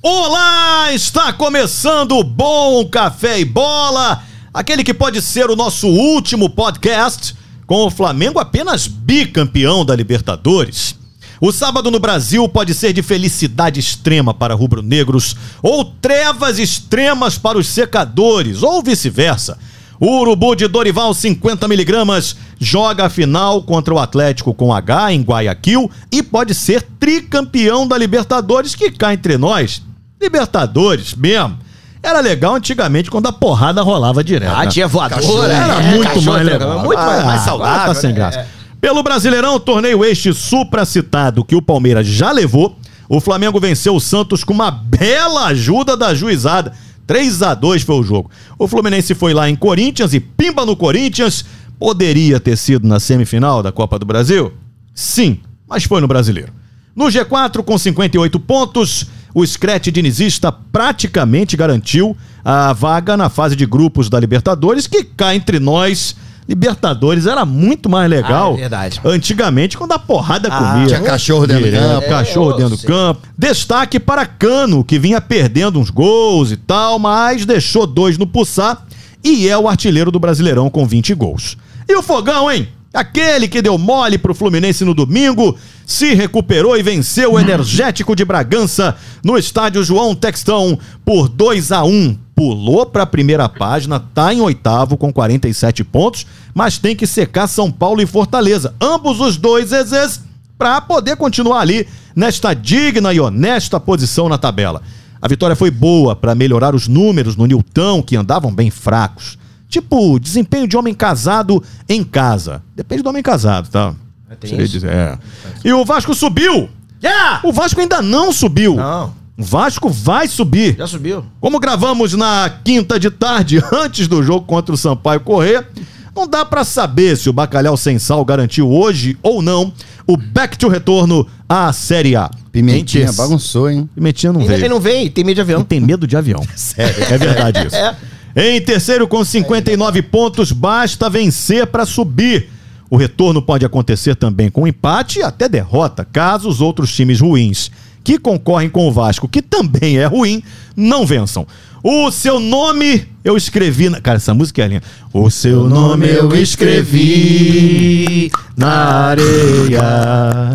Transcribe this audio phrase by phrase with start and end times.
[0.00, 4.22] Olá, está começando o Bom Café e Bola,
[4.54, 7.34] aquele que pode ser o nosso último podcast
[7.66, 10.94] com o Flamengo apenas bicampeão da Libertadores.
[11.40, 17.58] O sábado no Brasil pode ser de felicidade extrema para rubro-negros ou trevas extremas para
[17.58, 19.58] os secadores, ou vice-versa.
[19.98, 25.90] O Urubu de Dorival 50mg joga a final contra o Atlético com H em Guayaquil
[26.12, 29.87] e pode ser tricampeão da Libertadores que cá entre nós.
[30.20, 31.58] Libertadores mesmo.
[32.02, 34.54] Era legal antigamente quando a porrada rolava direto.
[34.54, 34.66] Ah, né?
[34.70, 35.20] tinha voadora.
[35.20, 36.78] Cachorro, era é, muito mais legal.
[36.80, 37.94] Muito mais, Ah, mais agora saudável.
[37.94, 38.16] Tá sem né?
[38.16, 38.38] graça.
[38.40, 38.46] É.
[38.80, 42.76] Pelo Brasileirão, torneio este supracitado que o Palmeiras já levou,
[43.08, 46.72] o Flamengo venceu o Santos com uma bela ajuda da juizada.
[47.06, 48.30] 3 a 2 foi o jogo.
[48.58, 51.44] O Fluminense foi lá em Corinthians e pimba no Corinthians.
[51.78, 54.52] Poderia ter sido na semifinal da Copa do Brasil?
[54.94, 56.52] Sim, mas foi no Brasileiro.
[56.94, 59.06] No G4, com 58 pontos,
[59.38, 65.34] o Screte dinizista praticamente garantiu a vaga na fase de grupos da Libertadores, que cá
[65.34, 66.16] entre nós,
[66.48, 68.52] Libertadores era muito mais legal.
[68.52, 69.00] Ah, é verdade.
[69.04, 70.86] Antigamente, quando a porrada Ah, comia.
[70.86, 72.08] tinha cachorro dentro do campo.
[72.08, 73.20] Cachorro É, dentro eu do campo.
[73.36, 78.78] Destaque para Cano, que vinha perdendo uns gols e tal, mas deixou dois no Puçá
[79.22, 81.56] e é o artilheiro do Brasileirão com 20 gols.
[81.86, 82.66] E o Fogão, hein?
[82.92, 88.24] Aquele que deu mole pro Fluminense no domingo, se recuperou e venceu o Energético de
[88.24, 94.32] Bragança no estádio João Textão por 2 a 1 Pulou para a primeira página, tá
[94.32, 98.72] em oitavo com 47 pontos, mas tem que secar São Paulo e Fortaleza.
[98.80, 100.20] Ambos os dois exes
[100.56, 104.82] para poder continuar ali nesta digna e honesta posição na tabela.
[105.20, 109.36] A vitória foi boa para melhorar os números no Nilton, que andavam bem fracos.
[109.68, 112.62] Tipo, desempenho de homem casado em casa.
[112.74, 113.94] Depende do homem casado, tá?
[114.40, 114.72] tem Sei isso?
[114.72, 115.18] dizer, é.
[115.64, 116.68] E o Vasco subiu!
[117.02, 117.40] Já!
[117.42, 118.76] O Vasco ainda não subiu.
[118.76, 120.76] Não, O Vasco vai subir.
[120.76, 121.24] já subiu.
[121.40, 125.66] Como gravamos na quinta de tarde, antes do jogo contra o Sampaio Corrêa,
[126.14, 129.72] não dá pra saber se o Bacalhau Sem Sal garantiu hoje ou não
[130.06, 132.30] o back to retorno à Série A.
[132.50, 133.88] Pimentinha, terce- bagunçou, hein?
[133.94, 134.62] Pimentinha não Ainda veio.
[134.64, 135.58] ele não vem, tem medo de avião.
[135.60, 136.42] Não tem medo de avião.
[136.56, 137.04] Sério.
[137.04, 137.76] É verdade isso.
[137.76, 137.94] É.
[138.40, 142.48] Em terceiro, com 59 pontos, basta vencer para subir.
[142.88, 147.68] O retorno pode acontecer também com empate e até derrota, caso os outros times ruins
[148.04, 150.40] que concorrem com o Vasco, que também é ruim,
[150.76, 151.44] não vençam.
[151.82, 153.88] O seu nome eu escrevi.
[153.90, 154.00] Na...
[154.00, 154.82] Cara, essa música é linda.
[155.12, 158.70] O seu nome eu escrevi na
[159.08, 160.52] areia.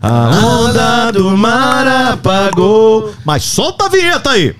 [0.00, 3.12] A onda do mar apagou.
[3.24, 4.54] Mas solta a vinheta aí!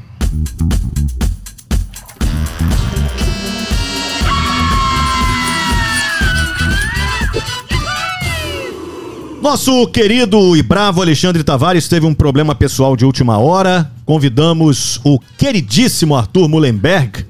[9.45, 13.93] Nosso querido e bravo Alexandre Tavares teve um problema pessoal de última hora.
[14.07, 17.27] Convidamos o queridíssimo Arthur Mullenberg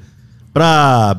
[0.53, 1.19] para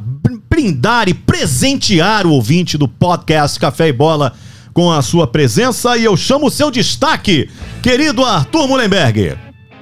[0.50, 4.36] brindar e presentear o ouvinte do podcast Café e Bola
[4.74, 5.98] com a sua presença.
[5.98, 7.50] E eu chamo o seu destaque,
[7.84, 9.36] querido Arthur Mullenberg.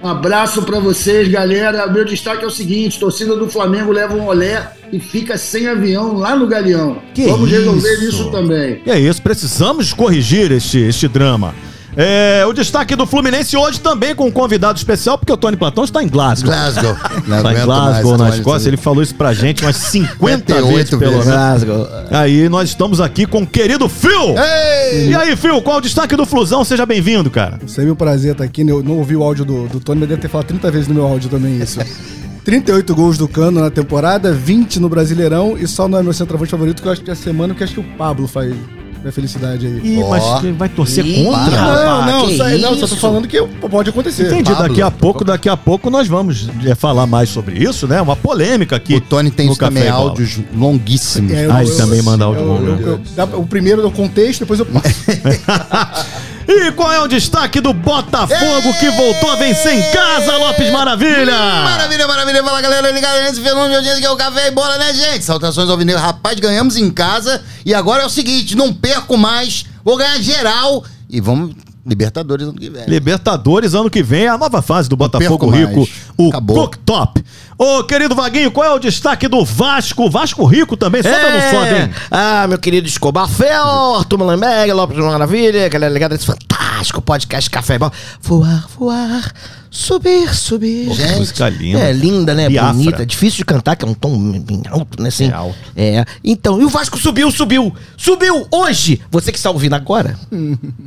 [0.03, 1.87] Um abraço pra vocês, galera.
[1.87, 6.17] Meu destaque é o seguinte: torcida do Flamengo leva um olé e fica sem avião
[6.17, 6.97] lá no Galeão.
[7.13, 8.07] Que Vamos resolver isso?
[8.09, 8.81] isso também.
[8.85, 11.55] E é isso, precisamos corrigir este, este drama.
[11.95, 15.83] É, o destaque do Fluminense hoje também com um convidado especial, porque o Tony Platão
[15.83, 16.51] está em Glasgow.
[16.51, 16.95] Glasgow.
[17.27, 18.69] Não Tá em Glasgow, mais, na Escócia.
[18.69, 21.25] Ele falou isso pra gente umas 50 58 vezes, pelo menos.
[21.25, 21.87] Glasgow.
[22.09, 24.35] Aí nós estamos aqui com o querido Phil.
[24.37, 25.09] Ei!
[25.09, 26.63] E aí, Phil, qual o destaque do Flusão?
[26.63, 27.59] Seja bem-vindo, cara.
[27.67, 28.63] Sempre um prazer estar aqui.
[28.63, 28.71] né?
[28.71, 30.95] Eu não ouvi o áudio do, do Tony, mas deve ter falado 30 vezes no
[30.95, 31.79] meu áudio também isso.
[32.43, 36.51] 38 gols do Cano na temporada, 20 no Brasileirão e só não é meu centroavante
[36.51, 38.53] favorito, que eu acho que é a semana que acho que o Pablo faz
[39.03, 39.81] minha felicidade aí.
[39.83, 40.23] Ih, mas
[40.57, 41.51] vai torcer Ih, contra?
[41.51, 41.85] para.
[41.85, 42.95] Não, não, que só, não, só tô isso?
[42.97, 44.27] falando que pode acontecer.
[44.27, 44.67] Entendi, Pablo.
[44.69, 48.01] daqui a pouco, daqui a pouco nós vamos é, falar mais sobre isso, né?
[48.01, 48.95] Uma polêmica aqui.
[48.95, 50.09] O Tony tem no também, e Bola.
[50.11, 51.33] áudios longuíssimos.
[51.33, 53.91] É, eu- Ah, ele também manda áudio eu- eu- eu- dá- O primeiro é o
[53.91, 54.95] contexto, depois eu passo.
[56.55, 61.35] E qual é o destaque do Botafogo que voltou a vencer em casa, Lopes Maravilha?
[61.35, 62.43] Maravilha, maravilha.
[62.43, 62.91] Fala, galera.
[62.91, 65.25] Ligado nesse fenômeno de audiência que é o Café e Bola, né, gente?
[65.25, 65.99] Saltações ao Vinegro.
[65.99, 67.41] Rapaz, ganhamos em casa.
[67.65, 69.65] E agora é o seguinte, não perco mais.
[69.83, 70.83] Vou ganhar geral.
[71.09, 71.55] E vamos...
[71.85, 72.85] Libertadores ano que vem.
[72.87, 75.67] Libertadores ano que vem, é a nova fase do Botafogo perco mais.
[75.67, 76.55] Rico, o Acabou.
[76.55, 77.25] Cooktop.
[77.57, 80.09] Ô, querido Vaguinho, qual é o destaque do Vasco?
[80.09, 81.89] Vasco Rico também, só dando sobe, hein?
[82.09, 87.77] Ah, meu querido Escobar Fel, Arthur Mullenberg, Lopes Maravilha, galera ligada nesse fantástico podcast Café
[87.77, 87.91] Bola.
[88.21, 89.33] Voar, voar,
[89.69, 90.87] subir, subir.
[90.87, 91.79] Pô, que música linda.
[91.79, 92.49] É linda, né?
[92.49, 92.73] Biafra.
[92.73, 93.05] Bonita.
[93.05, 95.09] Difícil de cantar, que é um tom bem alto, né?
[95.09, 95.29] Assim.
[95.29, 95.57] É alto.
[95.75, 96.05] É.
[96.23, 97.73] Então, e o Vasco subiu, subiu.
[97.95, 99.01] Subiu hoje.
[99.11, 100.17] Você que está ouvindo agora,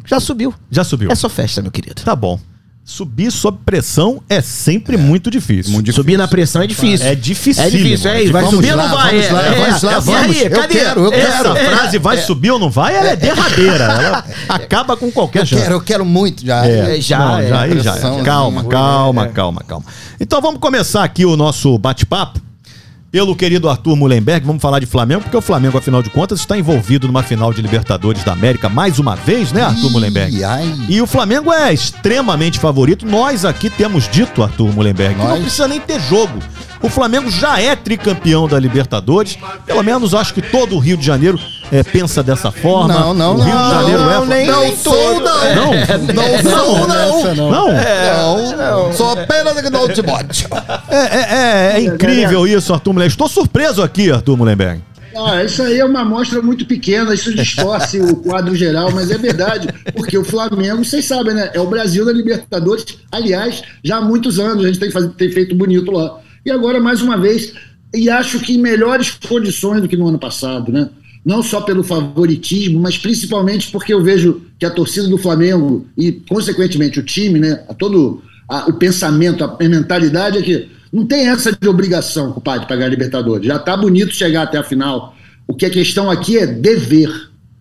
[0.05, 0.53] já subiu.
[0.71, 1.11] Já subiu.
[1.11, 2.03] É só festa, meu querido.
[2.03, 2.39] Tá bom.
[2.89, 5.73] Subir sob pressão é sempre muito difícil.
[5.73, 6.05] Muito difícil.
[6.05, 7.05] Subir na pressão é difícil.
[7.05, 7.65] É difícil.
[7.65, 8.33] É difícil, é isso.
[8.33, 9.11] Vai Vamos subir ou lá, não vai?
[9.23, 10.01] vamos lá, É, vamos lá, é.
[10.01, 10.37] vamos.
[10.37, 10.75] E aí, Eu cadê?
[10.75, 11.69] quero, eu Essa quero.
[11.69, 13.85] frase vai subir ou não vai, ela é derradeira.
[13.87, 15.63] Ela acaba com qualquer Eu chance.
[15.63, 16.65] quero, eu quero muito já.
[16.65, 17.49] É, já, Não, é.
[17.49, 17.93] já, já.
[17.93, 19.29] Pressão, Calma, assim, calma, é.
[19.31, 19.85] calma, calma.
[20.21, 22.41] Então vamos começar aqui o nosso bate-papo.
[23.17, 26.59] Pelo querido Arthur Mullenberg, vamos falar de Flamengo, porque o Flamengo, afinal de contas, está
[26.59, 30.45] envolvido numa final de Libertadores da América mais uma vez, né, Arthur Ih, Mullenberg?
[30.45, 30.77] ai.
[30.87, 33.07] E o Flamengo é extremamente favorito.
[33.07, 35.41] Nós aqui temos dito, Arthur Mullenberg, que não Nós?
[35.41, 36.39] precisa nem ter jogo.
[36.83, 39.39] O Flamengo já é tricampeão da Libertadores.
[39.65, 41.39] Pelo menos acho que todo o Rio de Janeiro
[41.73, 42.95] eh, pensa dessa forma.
[42.95, 44.27] Não, não, o Rio não, de Janeiro não, é.
[44.27, 45.55] nem- Não sou, não.
[45.55, 45.73] Não,
[46.15, 47.51] Não sou, não.
[47.51, 47.69] Não.
[47.73, 48.57] não.
[48.57, 50.49] Não, sou apenas do Timóteo.
[50.89, 53.13] É, é- é- é incrível isso, Arthur Mullenberg.
[53.13, 54.83] Estou surpreso aqui, Arthur Mullenberg.
[55.19, 59.17] Ah, isso aí é uma amostra muito pequena, isso distorce o quadro geral, mas é
[59.17, 61.51] verdade, porque o Flamengo, vocês sabem, né?
[61.55, 65.33] É o Brasil da Libertadores, aliás, já há muitos anos a gente tem, faz- tem
[65.33, 66.19] feito bonito lá.
[66.47, 67.53] E agora, mais uma vez,
[67.93, 70.89] e acho que em melhores condições do que no ano passado, né?
[71.25, 76.13] Não só pelo favoritismo, mas principalmente porque eu vejo que a torcida do Flamengo e,
[76.13, 77.65] consequentemente, o time, né?
[77.69, 82.69] A todo a- o pensamento, a mentalidade é que não tem essa de obrigação, compadre,
[82.69, 83.45] pagar a Libertadores.
[83.45, 85.17] Já tá bonito chegar até a final.
[85.49, 87.11] O que a questão aqui é dever.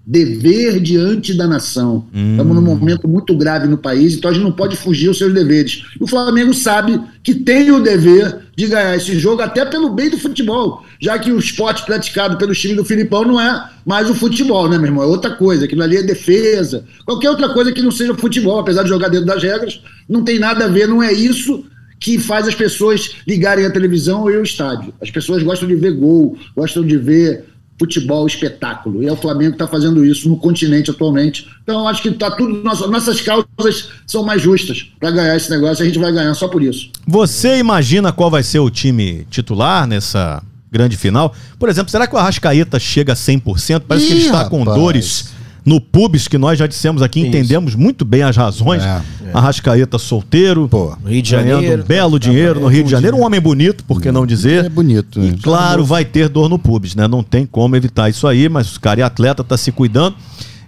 [0.07, 2.05] Dever diante da nação.
[2.13, 5.33] Estamos num momento muito grave no país, então a gente não pode fugir aos seus
[5.33, 5.83] deveres.
[5.99, 10.09] E o Flamengo sabe que tem o dever de ganhar esse jogo, até pelo bem
[10.09, 14.15] do futebol, já que o esporte praticado pelo time do Filipão não é mais o
[14.15, 15.03] futebol, né, meu irmão?
[15.03, 15.65] É outra coisa.
[15.65, 16.85] Aquilo ali é defesa.
[17.03, 20.37] Qualquer outra coisa que não seja futebol, apesar de jogar dentro das regras, não tem
[20.37, 21.65] nada a ver, não é isso
[21.99, 24.93] que faz as pessoas ligarem a televisão ou ao estádio.
[25.01, 27.45] As pessoas gostam de ver gol, gostam de ver
[27.77, 29.03] futebol espetáculo.
[29.03, 31.47] E é o Flamengo que está fazendo isso no continente atualmente.
[31.63, 32.63] Então, eu acho que tá tudo.
[32.63, 35.83] Nossa, nossas causas são mais justas para ganhar esse negócio.
[35.83, 36.89] A gente vai ganhar só por isso.
[37.07, 40.41] Você imagina qual vai ser o time titular nessa
[40.71, 41.33] grande final?
[41.59, 43.83] Por exemplo, será que o Arrascaeta chega a 100%?
[43.87, 44.79] Parece que ele Ih, está com rapaz.
[44.79, 45.34] dores
[45.65, 48.83] no pubis, que nós já dissemos aqui, entendemos muito bem as razões.
[48.83, 49.01] É,
[49.33, 51.81] Arrascaeta solteiro, Pô, Rio de ganhando Janeiro.
[51.81, 54.65] um belo dinheiro no Rio de Janeiro, um homem bonito, por que não dizer?
[54.65, 55.19] é bonito.
[55.19, 55.37] E né?
[55.41, 57.07] claro, vai ter dor no pubis, né?
[57.07, 60.15] Não tem como evitar isso aí, mas o cara é atleta, tá se cuidando.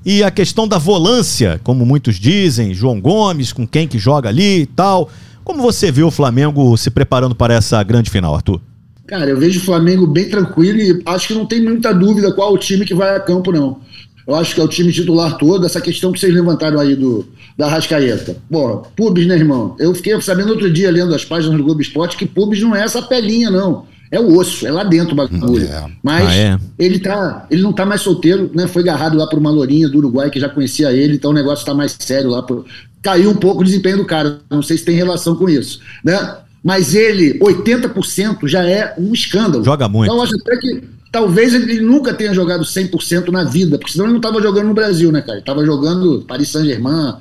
[0.03, 4.61] E a questão da volância, como muitos dizem, João Gomes, com quem que joga ali
[4.61, 5.09] e tal.
[5.43, 8.59] Como você viu o Flamengo se preparando para essa grande final, Arthur?
[9.05, 12.53] Cara, eu vejo o Flamengo bem tranquilo e acho que não tem muita dúvida qual
[12.53, 13.79] o time que vai a campo, não.
[14.27, 17.25] Eu acho que é o time titular todo, essa questão que vocês levantaram aí do,
[17.57, 18.35] da Rascaeta.
[18.51, 19.75] Pô, Pubis, né, irmão?
[19.79, 22.83] Eu fiquei sabendo outro dia, lendo as páginas do Globo Esporte, que Pubis não é
[22.83, 23.85] essa pelinha, não.
[24.11, 25.65] É o osso, é lá dentro o bagulho.
[25.65, 25.85] É.
[26.03, 26.59] Mas Ah, é?
[26.77, 28.67] ele, tá, ele não tá mais solteiro, né?
[28.67, 31.65] Foi agarrado lá por uma lourinha do Uruguai que já conhecia ele, então o negócio
[31.65, 32.41] tá mais sério lá.
[32.41, 32.65] Por...
[33.01, 34.39] Caiu um pouco o desempenho do cara.
[34.49, 36.37] Não sei se tem relação com isso, né?
[36.63, 39.63] Mas ele, 80% já é um escândalo.
[39.63, 40.09] Joga muito.
[40.11, 40.83] Então eu acho até que
[41.17, 44.73] talvez ele nunca tenha jogado 100% na vida, porque senão ele não estava jogando no
[44.75, 45.39] Brasil, né, cara?
[45.39, 47.15] Ele tava jogando Paris Saint-Germain,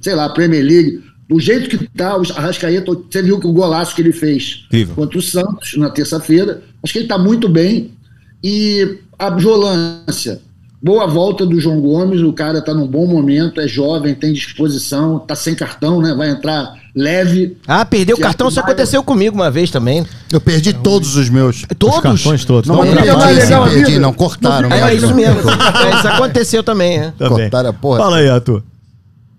[0.00, 1.04] sei lá, Premier League.
[1.28, 4.96] Do jeito que tá, o Arrascaeta, você viu que o golaço que ele fez Incrível.
[4.96, 6.60] contra o Santos na terça-feira.
[6.82, 7.92] Acho que ele está muito bem.
[8.42, 10.40] E a violância.
[10.82, 15.18] Boa volta do João Gomes, o cara está num bom momento, é jovem, tem disposição,
[15.18, 16.14] tá sem cartão, né?
[16.14, 17.58] Vai entrar leve.
[17.66, 20.06] Ah, perdeu o cartão, isso aconteceu comigo uma vez também.
[20.32, 21.66] Eu perdi todos os meus.
[21.78, 21.96] Todos?
[21.96, 22.66] Os cartões todos.
[22.68, 23.34] Não, Não, não, não, baixo.
[23.34, 24.70] não, legal perdi, não, cortaram.
[24.72, 25.40] É, mas- isso mesmo.
[25.50, 27.12] É, isso aconteceu também, é.
[27.18, 27.36] Também.
[27.50, 27.98] Cortaram a porra.
[27.98, 28.62] Fala aí, Arthur.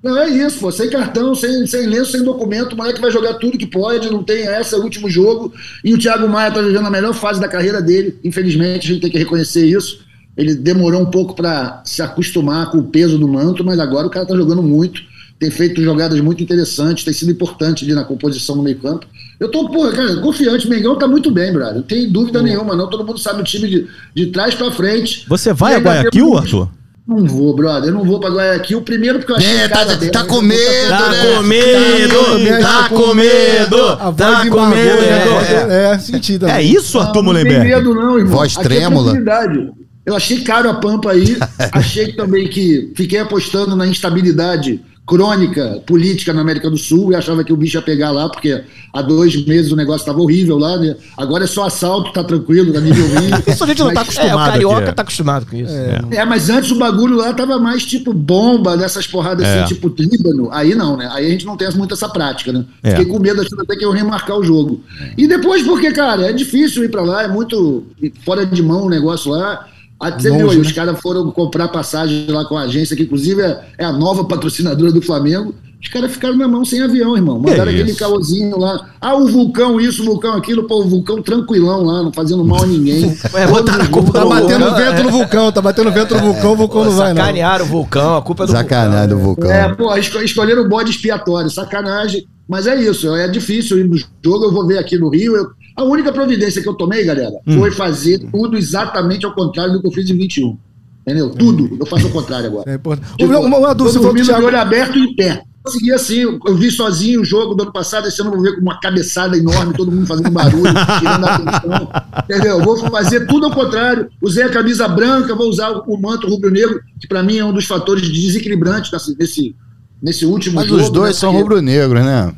[0.03, 0.71] Não, é isso, pô.
[0.71, 4.23] Sem cartão, sem, sem lenço, sem documento, o moleque vai jogar tudo que pode, não
[4.23, 5.51] tem essa, é o último jogo.
[5.83, 8.15] E o Thiago Maia tá vivendo a melhor fase da carreira dele.
[8.23, 9.99] Infelizmente, a gente tem que reconhecer isso.
[10.41, 14.09] Ele demorou um pouco para se acostumar com o peso do manto, mas agora o
[14.09, 14.99] cara tá jogando muito.
[15.39, 19.05] Tem feito jogadas muito interessantes, tem sido importante ali na composição no meio-campo.
[19.39, 20.67] Eu tô, porra, cara, confiante.
[20.67, 21.75] O Mengão tá muito bem, brother.
[21.75, 22.87] Não tem dúvida nenhuma, não.
[22.89, 25.25] Todo mundo sabe o time de, de trás para frente.
[25.27, 26.69] Você vai a ainda Guayaquil, Arthur?
[27.07, 27.89] Não vou, brother.
[27.89, 28.81] Eu não vou pra Guayaquil.
[28.83, 31.35] Primeiro porque eu achei É, a tá, cara tá, tá com eu- medo, Tá né?
[31.35, 35.01] com medo, tá com medo, A voz tá com medo.
[35.01, 35.67] né?
[35.91, 35.93] é.
[35.95, 36.51] É, sentida.
[36.51, 37.67] É isso, Arthur não tem Mullenberg?
[37.67, 38.37] medo não, irmão.
[38.37, 39.11] Voz Aqui é trêmula.
[39.11, 39.71] tranquilidade.
[40.05, 41.37] Eu achei caro a Pampa aí.
[41.71, 47.43] achei também que fiquei apostando na instabilidade crônica política na América do Sul e achava
[47.43, 50.77] que o bicho ia pegar lá, porque há dois meses o negócio estava horrível lá,
[50.77, 50.95] né?
[51.17, 53.29] Agora é só assalto, tá tranquilo, tá nível ruim.
[53.45, 54.93] Isso a gente não tá Mas- acostumado É, o carioca aqui.
[54.95, 55.73] tá acostumado com isso.
[56.11, 59.63] É, mas antes o bagulho lá tava mais tipo bomba, dessas porradas É.
[59.63, 60.49] assim, tipo Líbano.
[60.51, 61.09] Aí não, né?
[61.11, 62.63] Aí a gente não tem muito essa prática, né?
[62.81, 62.91] É.
[62.91, 64.81] Fiquei com medo, achando até que eu remarcar o jogo.
[65.17, 67.83] E depois, porque, cara, é difícil ir pra lá, é muito
[68.23, 69.67] fora de mão o negócio lá.
[70.01, 70.67] Ah, Você viu Longe, aí, né?
[70.67, 74.23] os caras foram comprar passagem lá com a agência, que inclusive é, é a nova
[74.25, 75.53] patrocinadora do Flamengo.
[75.81, 77.39] Os caras ficaram na mão sem avião, irmão.
[77.39, 77.97] Mandaram aquele isso?
[77.99, 78.87] caôzinho lá.
[79.01, 80.63] Ah, o vulcão isso, o vulcão aquilo.
[80.67, 83.17] Pô, o vulcão tranquilão lá, não fazendo mal a ninguém.
[83.33, 85.03] É, botaram a culpa Tá batendo vulcão, vento é.
[85.03, 87.21] no vulcão, tá batendo vento no vulcão, o vulcão não vai, não.
[87.21, 89.49] Sacanearam o vulcão, a culpa é do Sacanagem do vulcão.
[89.49, 89.51] vulcão.
[89.51, 92.25] É, pô, esco- escolheram o bode expiatório, sacanagem.
[92.47, 94.45] Mas é isso, é difícil ir no jogo.
[94.45, 95.35] Eu vou ver aqui no Rio.
[95.35, 95.47] eu-
[95.81, 99.87] A única providência que eu tomei, galera, foi fazer tudo exatamente ao contrário do que
[99.87, 100.57] eu fiz em 21.
[101.01, 101.31] Entendeu?
[101.31, 101.77] Tudo.
[101.79, 102.71] Eu faço ao contrário agora.
[102.71, 103.15] É importante.
[103.17, 105.43] Tipo, uma, uma dúvida, o dormindo de olho aberto e em pé.
[105.63, 108.55] Consegui assim, eu vi sozinho o jogo do ano passado, esse ano eu vou ver
[108.55, 111.89] com uma cabeçada enorme, todo mundo fazendo barulho, tirando a atenção.
[112.23, 112.63] Entendeu?
[112.63, 114.09] Vou fazer tudo ao contrário.
[114.21, 117.65] Usei a camisa branca, vou usar o manto rubro-negro, que pra mim é um dos
[117.65, 119.55] fatores desequilibrantes nesse, nesse,
[120.01, 120.81] nesse último Mas jogo.
[120.81, 121.19] os dois né?
[121.19, 122.33] são rubro-negros, né?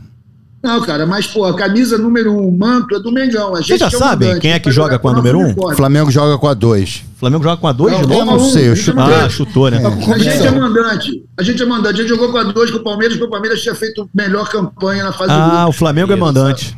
[0.63, 3.53] Não, cara, mas, pô, a camisa número um, o manto é do Mengão.
[3.53, 5.37] A gente Vocês já é o sabem mandante, quem é que joga com a número
[5.37, 5.53] um?
[5.57, 7.03] O Flamengo joga com a 2.
[7.15, 8.21] O Flamengo joga com a 2 de Não, novo?
[8.21, 9.81] Eu não sei, eu não Ah, chutou, né?
[9.85, 11.25] A gente é mandante.
[11.37, 11.95] A gente é mandante.
[11.95, 14.47] A gente jogou com a 2 com o Palmeiras, porque o Palmeiras tinha feito melhor
[14.49, 15.69] campanha na fase Ah, grupo.
[15.69, 16.77] o Flamengo é mandante.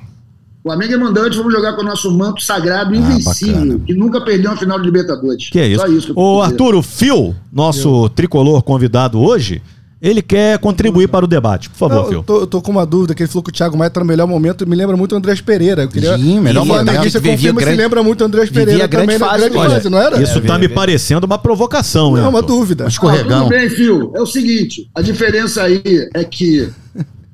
[0.64, 3.80] O Flamengo é mandante, vamos jogar com o nosso manto sagrado, invencível, bacana.
[3.86, 5.48] que nunca perdeu uma final de Libertadores.
[5.52, 5.80] Que é isso.
[5.80, 6.42] Só isso que eu Ô.
[6.42, 9.62] Arthur, o Phil, nosso tricolor convidado hoje,
[10.08, 11.70] ele quer contribuir para o debate.
[11.70, 12.24] Por favor, Não, eu, Phil.
[12.24, 14.06] tô, eu tô com uma dúvida, que ele falou que o Thiago Maia tá no
[14.06, 15.82] melhor momento, me lembra muito o Andrés Pereira.
[15.84, 16.16] Eu queria...
[16.18, 16.92] Sim, melhor o momento.
[17.02, 19.70] Vivia confirma se grande- lembra muito o Andrés Pereira grande também na fase, grande olha,
[19.72, 20.22] fase, não era?
[20.22, 22.22] Isso tá me parecendo uma provocação, né?
[22.22, 22.86] Não, uma dúvida.
[22.86, 23.44] Ah, Escorregão.
[23.48, 24.12] tudo bem, Fio.
[24.16, 25.82] É o seguinte, a diferença aí
[26.14, 26.70] é que.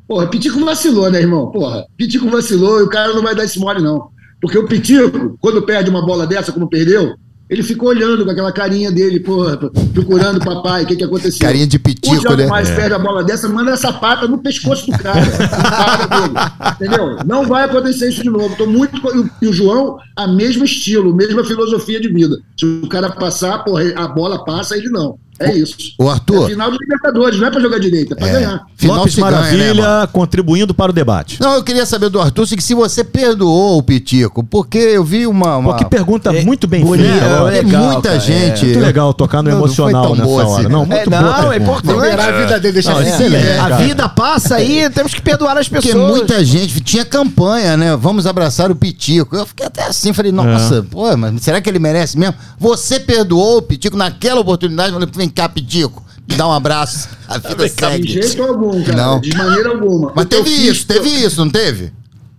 [0.07, 1.51] Porra, Pitico vacilou, né, irmão?
[1.51, 4.07] Porra, Pitico vacilou e o cara não vai dar esse mole, não.
[4.41, 7.15] Porque o Pitico, quando perde uma bola dessa, como perdeu,
[7.51, 9.57] ele ficou olhando com aquela carinha dele, porra,
[9.93, 11.45] procurando o papai, o que, que aconteceu.
[11.45, 12.47] Carinha de pitico, o né?
[12.47, 15.19] mais perde a bola dessa, manda essa pata no pescoço do cara.
[15.49, 16.33] cara dele,
[16.75, 17.17] entendeu?
[17.25, 18.55] Não vai acontecer isso de novo.
[18.55, 18.95] Tô muito.
[18.95, 22.39] e o- E o João, a mesmo estilo, mesma filosofia de vida.
[22.57, 25.17] Se o cara passar, porra, a bola passa, ele não.
[25.41, 25.75] É isso.
[25.97, 26.45] Ô, Arthur.
[26.45, 28.31] É final de Libertadores, não é pra jogar direito, é pra É.
[28.33, 28.61] ganhar.
[28.75, 30.07] Final Lopes ganha, Maravilha né, mano?
[30.09, 31.39] contribuindo para o debate.
[31.41, 35.25] Não, eu queria saber do Arthur se se você perdoou o Pitico, porque eu vi
[35.27, 35.57] uma.
[35.57, 35.71] uma...
[35.73, 37.03] Pô, que pergunta É, muito bem feita.
[37.05, 38.65] é, é, legal, muita cara, gente.
[38.65, 40.61] Muito legal tocar no Não, não emocional tão nessa boa hora.
[40.61, 40.71] assim.
[40.71, 41.57] Não, muito É, boa não, é pergunta.
[41.57, 42.01] importante.
[42.11, 43.59] Liberar a vida dele, deixar Não, excelente, ser.
[43.59, 46.11] A vida passa aí, temos que perdoar as Porque pessoas.
[46.17, 47.95] muita gente tinha campanha, né?
[47.97, 49.35] Vamos abraçar o Pitico.
[49.35, 52.35] Eu fiquei até assim, falei, nossa, pô, mas será que ele merece mesmo?
[52.59, 54.89] Você perdoou o Pitico naquela oportunidade?
[54.89, 57.09] Eu falei, vem cá, Pitico, me dá um abraço.
[57.27, 58.07] A vida De segue.
[58.07, 58.97] jeito algum, cara.
[58.97, 59.19] Não.
[59.21, 60.13] De maneira alguma.
[60.15, 61.91] Mas teve fiz- isso, teve isso, não teve?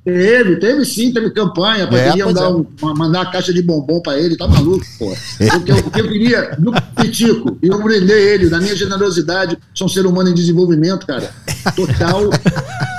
[0.04, 2.48] Teve, teve sim, teve campanha, poderiam pois dar é.
[2.48, 5.12] um- mandar uma caixa de bombom pra ele, tá maluco, pô.
[5.12, 9.86] O que eu, eu queria do Pitico, e eu prender ele, na minha generosidade, sou
[9.86, 11.32] um ser humano em desenvolvimento, cara,
[11.76, 12.30] total.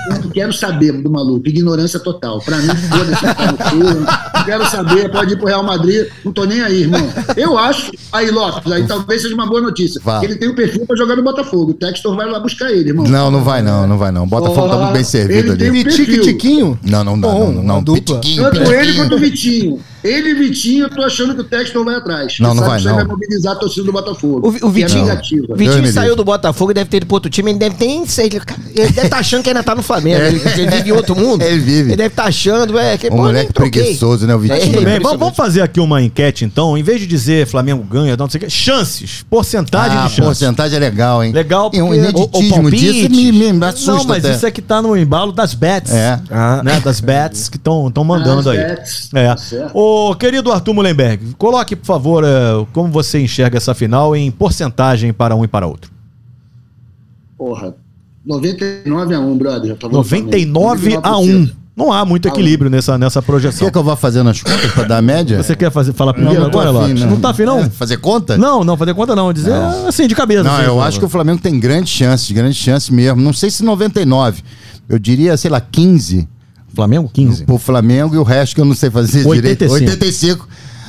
[0.10, 2.40] Eu não quero saber do maluco, ignorância total.
[2.42, 4.00] Pra mim, foda-se, tá no cu,
[4.36, 7.02] não quero saber, pode ir pro Real Madrid, não tô nem aí, irmão.
[7.38, 10.22] Eu acho, aí Lopes, aí talvez seja uma boa notícia, Vá.
[10.24, 13.06] ele tem o perfil pra jogar no Botafogo, o Textor vai lá buscar ele, irmão.
[13.06, 14.28] Não, não vai não, não vai não.
[14.28, 15.80] Botafogo tá muito bem servido Ele tem ali.
[15.80, 16.20] um Pitique e.
[16.22, 16.80] Tiquinho?
[16.84, 17.84] Não, não dá, Bom, não, não, não.
[17.84, 18.20] dupla.
[18.20, 19.80] Pitiquinho, Tanto ele quanto o Vitinho.
[20.04, 22.38] Ele e Vitinho, eu tô achando que o Texton vai atrás.
[22.40, 22.96] Não, não sabe vai, não.
[22.96, 24.48] vai mobilizar a torcida do Botafogo.
[24.62, 25.46] O, o é Vitinho, negativa.
[25.50, 27.52] o Vitinho saiu do Botafogo e deve ter ido pro outro time.
[27.52, 27.86] Ele deve ter.
[27.86, 28.42] Ele,
[28.76, 30.22] ele deve estar achando que ainda tá no Flamengo.
[30.22, 30.28] É.
[30.28, 31.42] Ele, ele vive em outro mundo.
[31.42, 31.90] Ele vive.
[31.92, 34.62] Ele deve estar achando, é, que Um pô, moleque preguiçoso, né, o Vitinho?
[34.62, 36.78] É, Tudo bem, vamos, fazer aqui uma enquete então.
[36.78, 40.24] Em vez de dizer Flamengo ganha, não sei o que, chances, porcentagem Ah, de chances.
[40.26, 41.32] porcentagem é legal, hein?
[41.32, 44.36] Legal, E um porque- ineditismo o- o disso me, me assusta Não, mas até.
[44.36, 45.92] isso é que tá no embalo das bets.
[45.94, 46.20] É.
[46.30, 46.62] Ah.
[46.64, 48.58] Né, das bets que estão mandando Ah, aí.
[48.60, 49.10] bets.
[49.14, 49.28] É.
[49.30, 49.72] Tá certo.
[49.94, 55.14] Ô, querido Arthur Mullenberg, coloque, por favor, eh, como você enxerga essa final em porcentagem
[55.14, 55.92] para um e para outro.
[57.38, 57.76] Porra.
[58.26, 59.70] 99 a 1, brother.
[59.70, 61.20] Já tá bom 99 a 99%.
[61.20, 61.50] 1.
[61.76, 62.32] Não há muito um.
[62.32, 63.68] equilíbrio nessa, nessa projeção.
[63.68, 65.44] Quer que eu vá fazendo as contas pra dar a média?
[65.44, 67.04] Você quer fazer, falar primeiro agora, Lopes?
[67.04, 67.60] Não tá afim, não?
[67.60, 68.36] É, fazer conta?
[68.36, 69.32] Não, não, fazer conta não.
[69.32, 69.88] Dizer Não.
[69.88, 70.44] assim, de cabeça.
[70.44, 71.10] Não, assim, eu acho que o.
[71.10, 73.22] Flamengo tem grandes chances, grandes chances mesmo.
[73.22, 74.42] Não sei se 99.
[74.90, 76.28] Eu diria, sei lá, 15
[76.74, 77.46] Flamengo 15.
[77.46, 79.36] pro Flamengo e o resto que eu não sei fazer 85.
[79.36, 79.72] direito.
[79.72, 80.48] 85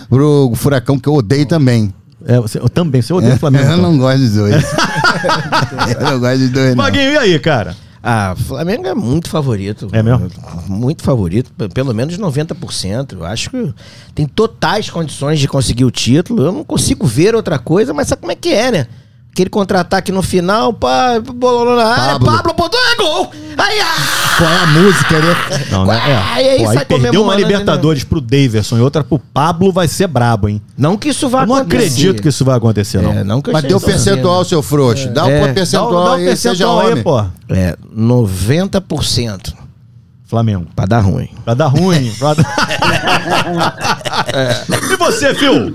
[0.09, 1.93] pro Furacão, que eu odeio também.
[2.27, 3.65] É, você, eu também, você odeia o Flamengo.
[3.65, 3.93] eu então.
[3.93, 4.65] não gosto dos dois.
[6.01, 6.77] eu não gosto dos dois, não.
[6.77, 7.77] Maguinho, e aí, cara?
[8.07, 9.89] Ah, o Flamengo é muito favorito.
[9.93, 10.31] É mesmo?
[10.69, 13.15] Muito favorito, pelo menos 90%.
[13.15, 13.75] Eu acho que
[14.15, 16.43] tem totais condições de conseguir o título.
[16.43, 18.87] Eu não consigo ver outra coisa, mas sabe como é que é, né?
[19.35, 22.37] Aquele contra-ataque no final, pá, bolou na área, Pablo.
[22.37, 23.33] Pablo botou, é gol!
[23.59, 24.37] Aí, ah!
[24.39, 25.35] Qual é a música, né?
[25.73, 25.97] Não, né?
[26.09, 26.17] É.
[26.35, 29.89] Aí, aí Pô, aí perdeu uma comemorando, Libertadores pro Daverson e outra pro Pablo, vai
[29.89, 30.63] ser brabo, hein?
[30.79, 31.83] Não que isso vá Eu não acontecer.
[31.85, 33.11] acredito que isso vai acontecer, não.
[33.13, 35.09] É, não que Mas deu percentual, seu frouxo.
[35.11, 35.43] Dá É.
[35.43, 36.93] um Dá, percentual dá um aí, seja percentual homem.
[36.95, 37.25] aí, pô.
[37.49, 39.53] É, 90%
[40.27, 40.67] Flamengo.
[40.77, 41.29] pra dar ruim.
[41.45, 42.13] Pra dar ruim.
[42.21, 42.45] Pra dar...
[44.93, 45.75] E você, Phil?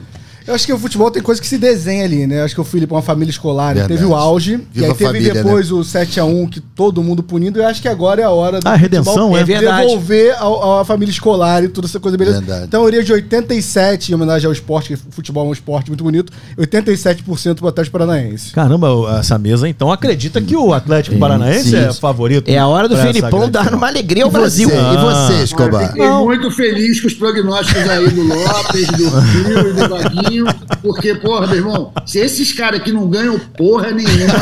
[0.50, 2.40] Eu acho que o futebol tem coisa que se desenha ali, né?
[2.40, 3.94] Eu acho que o Felipe é uma família escolar, Verdade.
[3.94, 5.44] teve o auge, Viva e aí a teve família, né?
[5.44, 8.60] depois o 7x1, que todo mundo punindo, e eu acho que agora é a hora
[8.60, 9.44] do Ah, a redenção, é.
[9.44, 9.84] Verdade.
[9.88, 12.40] devolver ao- à família escolar e toda essa coisa beleza.
[12.40, 12.66] Verdade.
[12.66, 15.88] Então, eu iria de 87, em homenagem ao esporte, que o futebol é um esporte
[15.90, 18.52] muito bonito, 87% pro Atlético Paranaense.
[18.52, 18.88] Caramba,
[19.20, 21.76] essa mesa então acredita que o Atlético Paranaense sim.
[21.78, 22.50] é favorito.
[22.50, 24.70] É a hora do Felipão dar uma alegria ao E você, Brasil.
[24.70, 25.88] e você, Escobar?
[25.92, 30.39] Fiquei muito feliz com os prognósticos aí do Lopes, do Rio e do Vaguinho,
[30.82, 34.34] porque, porra, meu irmão, se esses caras aqui não ganham porra nenhuma,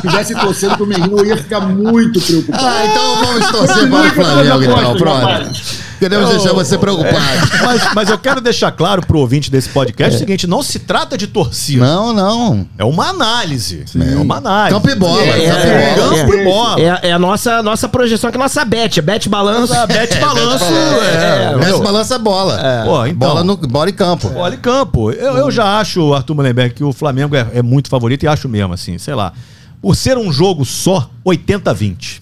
[0.00, 2.64] tivessem torcendo pro Menino, eu ia ficar muito preocupado.
[2.64, 4.96] Ah, então vamos torcer para o Flamengo, então.
[4.96, 5.81] Pronto.
[6.02, 7.12] Queremos deixar você preocupado.
[7.62, 11.16] Mas, mas eu quero deixar claro pro ouvinte desse podcast o seguinte: não se trata
[11.16, 11.84] de torcida.
[11.84, 12.66] Não, não.
[12.76, 13.84] É uma análise.
[13.94, 14.74] É uma análise.
[14.74, 15.22] Campo e bola.
[15.22, 16.16] É, campo e bola.
[16.16, 16.80] Campo e bola.
[16.80, 19.00] É, é a nossa, nossa projeção, que é a nossa bet.
[19.00, 19.72] Bet balanço.
[19.72, 20.64] A Bete Balanço.
[20.64, 22.60] É, É, Mestre balança bola.
[22.84, 23.28] Pô, então.
[23.28, 24.32] Bola, no, bola em campo.
[24.34, 25.12] Olha, campo.
[25.12, 28.48] Eu, eu já acho, Arthur Mullenberg, que o Flamengo é, é muito favorito e acho
[28.48, 29.32] mesmo, assim, sei lá.
[29.80, 32.21] Por ser um jogo só, 80-20.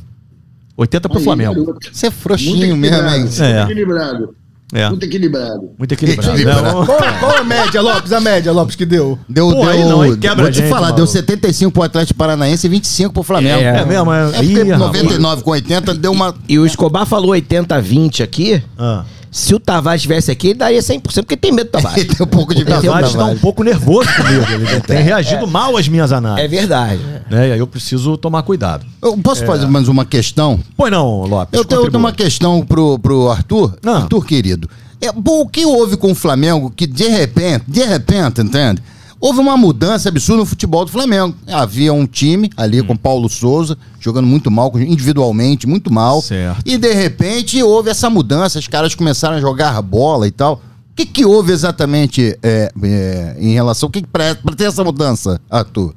[0.81, 1.65] 80 pro Aí, Flamengo.
[1.67, 1.89] garoto.
[1.93, 3.21] Você é frouxinho mesmo, hein?
[3.21, 3.63] Muito É.
[3.65, 4.35] equilibrado.
[4.73, 4.89] É.
[4.89, 5.71] Muito equilibrado.
[5.77, 6.31] Muito equilibrado.
[6.31, 6.87] Equilibrado.
[6.87, 8.13] Qual, qual a média, Lopes?
[8.13, 9.19] A média, Lopes, que deu?
[9.29, 9.69] Deu, Pô, deu.
[9.69, 10.97] aí não, aí quebra vou te gente, falar, maluco.
[10.99, 13.61] deu 75 pro Atlético Paranaense e 25 pro Flamengo.
[13.61, 14.13] é mesmo?
[14.13, 14.79] É, É porque Ih, rapaz.
[14.79, 16.35] 99 com 80 deu uma.
[16.49, 18.63] E o Escobar falou 80-20 aqui.
[18.79, 19.05] Ah.
[19.31, 22.05] Se o Tavares estivesse aqui, ele daria 100%, porque tem medo do Tavares.
[22.05, 24.45] Tem um pouco de O Tavares está um pouco nervoso comigo.
[24.53, 26.51] Ele tem reagido mal às minhas É análises.
[26.51, 27.01] verdade.
[27.31, 27.49] né?
[27.49, 28.85] E aí eu preciso tomar cuidado.
[29.01, 30.59] Eu posso fazer mais uma questão?
[30.77, 31.57] Pois não, Lopes.
[31.59, 33.77] Eu tenho uma questão pro, pro Arthur.
[33.85, 33.99] Ah.
[33.99, 34.69] Arthur, querido.
[35.01, 38.83] É, bom, o que houve com o Flamengo que de repente, de repente, entende?
[39.21, 41.37] Houve uma mudança absurda no futebol do Flamengo.
[41.47, 46.23] Havia um time ali com Paulo Souza, jogando muito mal, individualmente, muito mal.
[46.23, 46.63] Certo.
[46.65, 50.63] E de repente houve essa mudança, os caras começaram a jogar bola e tal.
[50.93, 53.91] O que, que houve exatamente é, é, em relação.
[53.91, 55.95] O que, que para ter essa mudança, Arthur?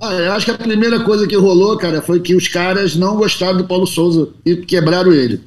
[0.00, 3.16] Ah, eu acho que a primeira coisa que rolou, cara, foi que os caras não
[3.16, 5.42] gostaram do Paulo Souza e quebraram ele.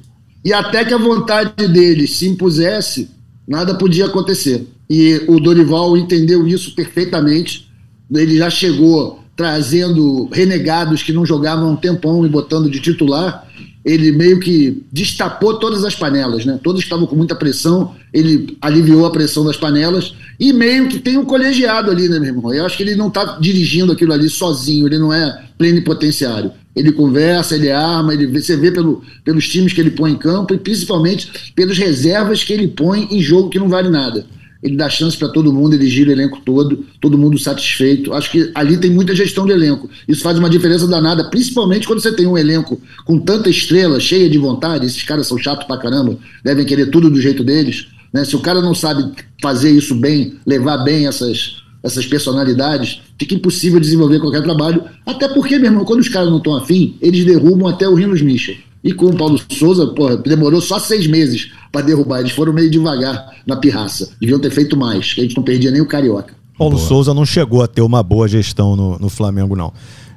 [0.46, 3.10] E até que a vontade deles se impusesse,
[3.48, 4.68] nada podia acontecer.
[4.90, 7.70] E o Dorival entendeu isso perfeitamente.
[8.14, 13.48] Ele já chegou trazendo renegados que não jogavam há um tempão e botando de titular.
[13.84, 16.60] Ele meio que destapou todas as panelas, né?
[16.64, 21.18] Todos estavam com muita pressão, ele aliviou a pressão das panelas e meio que tem
[21.18, 22.54] um colegiado ali, né, meu irmão?
[22.54, 26.52] Eu acho que ele não tá dirigindo aquilo ali sozinho, ele não é plenipotenciário.
[26.76, 30.54] Ele conversa, ele arma, ele você vê pelo, pelos times que ele põe em campo
[30.54, 34.26] e principalmente pelos reservas que ele põe em jogo que não vale nada.
[34.64, 38.14] Ele dá chance para todo mundo, ele gira o elenco todo, todo mundo satisfeito.
[38.14, 39.90] Acho que ali tem muita gestão de elenco.
[40.08, 44.30] Isso faz uma diferença danada, principalmente quando você tem um elenco com tanta estrela, cheia
[44.30, 44.86] de vontade.
[44.86, 47.88] Esses caras são chatos pra caramba, devem querer tudo do jeito deles.
[48.14, 48.24] Né?
[48.24, 53.82] Se o cara não sabe fazer isso bem, levar bem essas, essas personalidades, fica impossível
[53.82, 54.82] desenvolver qualquer trabalho.
[55.06, 58.22] Até porque, meu irmão, quando os caras não estão afim, eles derrubam até o Rinos
[58.22, 58.56] Michel.
[58.84, 62.20] E com o Paulo Souza, porra, demorou só seis meses para derrubar.
[62.20, 64.12] Eles foram meio devagar na pirraça.
[64.20, 66.34] Deviam ter feito mais, que a gente não perdia nem o Carioca.
[66.58, 69.74] Paulo Souza não chegou a ter uma boa gestão no, no Flamengo, não.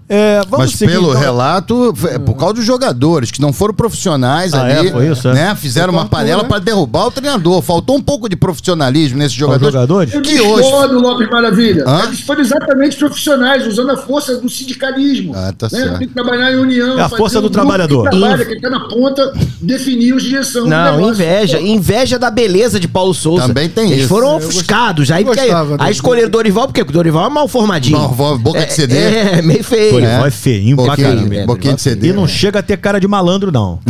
[0.09, 1.21] É, vamos Mas seguir, pelo então.
[1.21, 4.89] relato, é por causa dos jogadores, que não foram profissionais Ah, ali.
[4.89, 4.93] é?
[4.93, 5.35] Foi isso, é?
[5.35, 5.55] né?
[5.57, 6.49] Fizeram uma panela né?
[6.49, 7.61] para derrubar o treinador.
[7.61, 9.73] Faltou um pouco de profissionalismo nesses jogadores.
[9.75, 10.15] jogadores?
[10.15, 10.69] Eu Que hoje.
[10.95, 11.85] Lopes Maravilha.
[11.87, 12.05] Hã?
[12.05, 15.33] Eles foram exatamente profissionais, usando a força do sindicalismo.
[15.35, 15.79] Ah, tá né?
[15.79, 15.99] certo.
[15.99, 16.99] Tem que trabalhar em união.
[16.99, 18.05] É a força do um trabalhador.
[18.05, 21.61] Que trabalha, que está na ponta, definir os direção do Não, inveja.
[21.61, 23.49] Inveja da beleza de Paulo Souza.
[23.49, 24.09] Também tem Eles isso.
[24.09, 25.11] foram Eu ofuscados.
[25.11, 27.99] Aí, gostava aí do- escolheram Dorival, porque o Dorival é mal formadinho.
[27.99, 28.97] Mal, boca de CD.
[28.97, 29.96] É, meio feio.
[30.01, 31.35] Dorival é feinho pra Boquinha, caramba.
[31.35, 32.09] é, boquinha de CD.
[32.09, 33.79] E não chega a ter cara de malandro, não.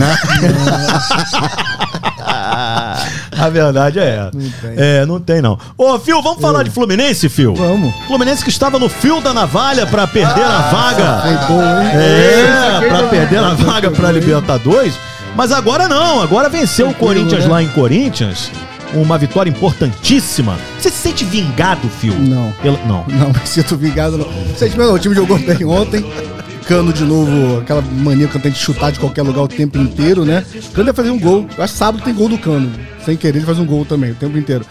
[2.27, 4.31] a verdade é essa.
[4.77, 5.59] É, não tem, não.
[5.77, 7.55] Ô, Fio, vamos falar de Fluminense, Fio?
[7.55, 7.95] Vamos.
[8.07, 11.21] Fluminense que estava no fio da navalha pra perder a vaga.
[11.23, 11.89] Foi bom, hein?
[11.95, 14.95] É, pra perder a vaga pra Libertadores.
[15.35, 17.51] Mas agora não, agora venceu o Corinthians né?
[17.51, 18.51] lá em Corinthians.
[18.97, 20.59] Uma vitória importantíssima.
[20.79, 22.15] Você se sente vingado, Fio?
[22.19, 22.53] Não.
[22.63, 23.05] Pela- Não.
[23.09, 24.27] Não, me sinto vingado, não.
[24.57, 26.05] Sentimento, o time jogou bem ontem.
[26.67, 30.25] Cano de novo, aquela mania que tem de chutar de qualquer lugar o tempo inteiro,
[30.25, 30.45] né?
[30.75, 31.47] Cano ia fazer um gol.
[31.57, 32.71] Eu acho que sábado tem gol do Cano.
[33.05, 34.65] Sem querer, ele faz um gol também, o tempo inteiro.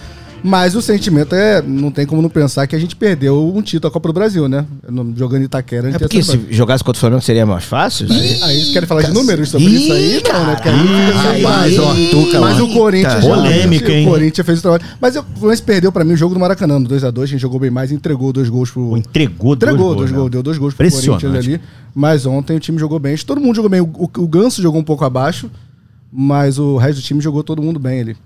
[0.45, 3.89] Mas o sentimento é, não tem como não pensar que a gente perdeu um título
[3.89, 4.63] da Copa do Brasil, né?
[5.17, 5.87] Jogando Itaquera.
[5.87, 8.05] a gente É porque se jogasse contra o Flamengo seria mais fácil?
[8.11, 10.21] Aí, aí vocês querem falar de números sobre isso aí?
[10.23, 10.55] Não, né?
[10.63, 11.95] Aí Rapaz, ó.
[12.39, 14.05] Mas o Corinthians Polêmica, hein?
[14.05, 14.83] O Corinthians fez o trabalho.
[15.01, 17.71] Mas o Fluminense perdeu pra mim o jogo do Maracanã, no 2x2, quem jogou bem
[17.71, 18.95] mais, entregou dois gols pro.
[18.95, 20.17] Entregou dois Entregou dois né?
[20.17, 20.91] gols, deu dois gols pro.
[20.91, 21.59] Corinthians ali.
[21.95, 23.17] Mas ontem o time jogou bem.
[23.17, 23.81] Todo mundo jogou bem.
[23.81, 25.49] O, o, o Ganso jogou um pouco abaixo,
[26.13, 28.17] mas o resto do time jogou todo mundo bem ali.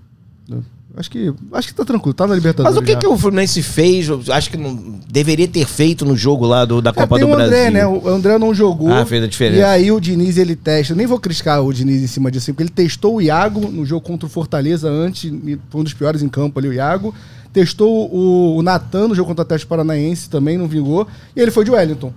[1.00, 2.74] Acho que, acho que tá tranquilo, tá na Libertadores.
[2.76, 2.98] Mas o que, já.
[2.98, 4.08] que o Fluminense fez?
[4.08, 7.26] Eu Acho que não deveria ter feito no jogo lá do, da É, Copa tem
[7.26, 7.56] do o Brasil.
[7.56, 7.86] André, né?
[7.86, 8.92] O André não jogou.
[8.92, 9.60] Ah, fez a diferença.
[9.60, 10.92] E aí o Diniz, ele testa.
[10.92, 13.84] Eu nem vou criticar o Diniz em cima disso, porque ele testou o Iago no
[13.84, 15.32] jogo contra o Fortaleza antes,
[15.70, 17.14] foi um dos piores em campo ali, o Iago.
[17.52, 21.06] Testou o, o Natan no jogo contra o Atlético Paranaense, também não vingou.
[21.34, 22.12] E ele foi de Wellington.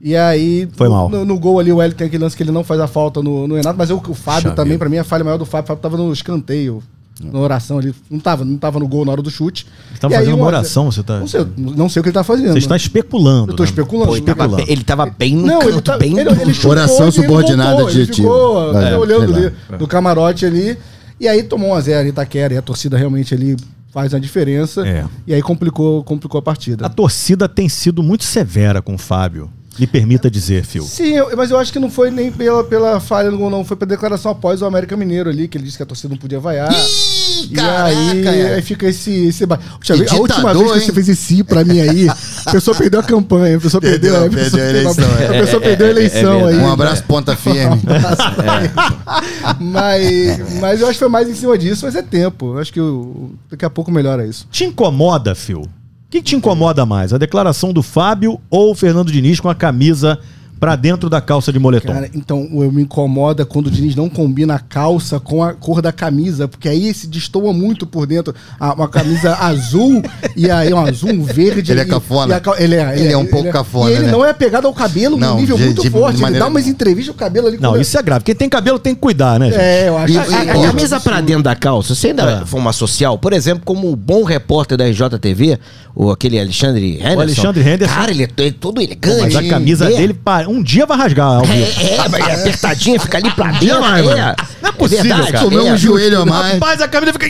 [0.00, 1.08] E aí, Foi no, mal.
[1.08, 3.20] No, no gol ali, o Wellington tem aquele lance que ele não faz a falta
[3.20, 5.44] no, no Renato, mas o, o Fábio Puxa também, pra mim, a falha maior do
[5.44, 6.80] Fábio, o Fábio tava no escanteio,
[7.22, 7.94] na oração ali.
[8.10, 9.66] Não tava, não tava no gol na hora do chute.
[9.90, 11.18] Ele tava E aí, fazendo um uma oração, você tá.
[11.18, 12.52] Não sei, não sei o que ele tá fazendo.
[12.52, 13.52] Você está especulando.
[13.52, 13.68] Eu tô né?
[13.68, 14.08] especulando.
[14.10, 14.56] Pô, ele, tava, especulando.
[14.66, 17.70] bem- ele tava bem no Não, canto, ele, tá, bem ele, ele chutou Oração subordinada
[17.72, 18.28] voltou, ele adjetiva.
[18.28, 20.76] ficou É, olhando ali do camarote ali.
[21.20, 22.54] E aí tomou um a zero Itaquera.
[22.54, 23.56] E a torcida realmente ali
[23.92, 24.86] faz a diferença.
[24.86, 25.04] É.
[25.26, 26.86] E aí complicou, complicou a partida.
[26.86, 29.50] A torcida tem sido muito severa com o Fábio.
[29.78, 30.82] Me permita dizer, Phil.
[30.82, 33.64] Sim, eu- mas eu acho que não foi nem pela, pela falha no gol, não.
[33.64, 36.16] Foi pela declaração após o América Mineiro ali, que ele disse que a torcida não
[36.18, 36.72] podia vaiar.
[36.72, 38.54] Ih, E caraca, aí, é.
[38.54, 39.10] aí fica esse.
[39.28, 42.08] esse Puxa, a última vez que você fez esse pra mim aí,
[42.46, 45.22] a pessoa perdeu a campanha, a pessoa perdeu, Perdeu, a pessoa perdeu a eleição, A
[45.34, 45.40] é.
[45.40, 46.58] pessoa perdeu a eleição É aí.
[46.58, 47.80] Um abraço, ponta firme.
[49.60, 52.54] mas, mas eu acho que foi mais em cima disso, mas é tempo.
[52.54, 54.46] Eu acho que o- daqui a pouco melhora isso.
[54.50, 55.62] Te incomoda, Phil?
[56.08, 57.12] O que te incomoda mais?
[57.12, 60.18] A declaração do Fábio ou o Fernando Diniz com a camisa
[60.58, 61.92] pra dentro da calça de moletom?
[61.92, 65.80] Cara, então eu me incomoda quando o Diniz não combina a calça com a cor
[65.82, 68.34] da camisa, porque aí se destoa muito por dentro.
[68.58, 70.02] Ah, uma camisa azul
[70.36, 71.70] e aí um azul, um verde.
[71.72, 72.34] Ele é cafona.
[72.34, 74.10] e a cal- ele é, Ele é um pouco cafona, E ele né?
[74.12, 76.14] não é apegado ao cabelo Não, num nível de- muito de forte.
[76.16, 77.58] Ele maneira dá umas entrevistas, o cabelo ali.
[77.60, 78.24] Não, isso é grave.
[78.24, 79.60] Quem tem cabelo tem que cuidar, né, gente?
[79.60, 80.12] É, eu acho.
[80.14, 82.46] E- A, a- e- a camisa pra dentro da calça, se ainda É.
[82.46, 85.58] for uma social, por exemplo, como o bom repórter da RJTV,
[85.94, 87.20] o aquele Alexandre Henderson.
[87.20, 87.94] Alexandre Henderson.
[87.94, 89.20] Cara, ele é, ele é todo elegante.
[89.22, 89.96] Mas a camisa é.
[89.96, 91.42] dele, pá, um dia vai rasgar.
[91.44, 93.80] É, é, mas é apertadinha, fica ali pra dentro.
[93.80, 94.34] vai, é.
[94.60, 95.44] Não é possível, verdade, cara.
[95.44, 95.72] Comeu é.
[95.72, 96.54] um joelho a mais.
[96.54, 97.26] Rapaz, a camisa fica.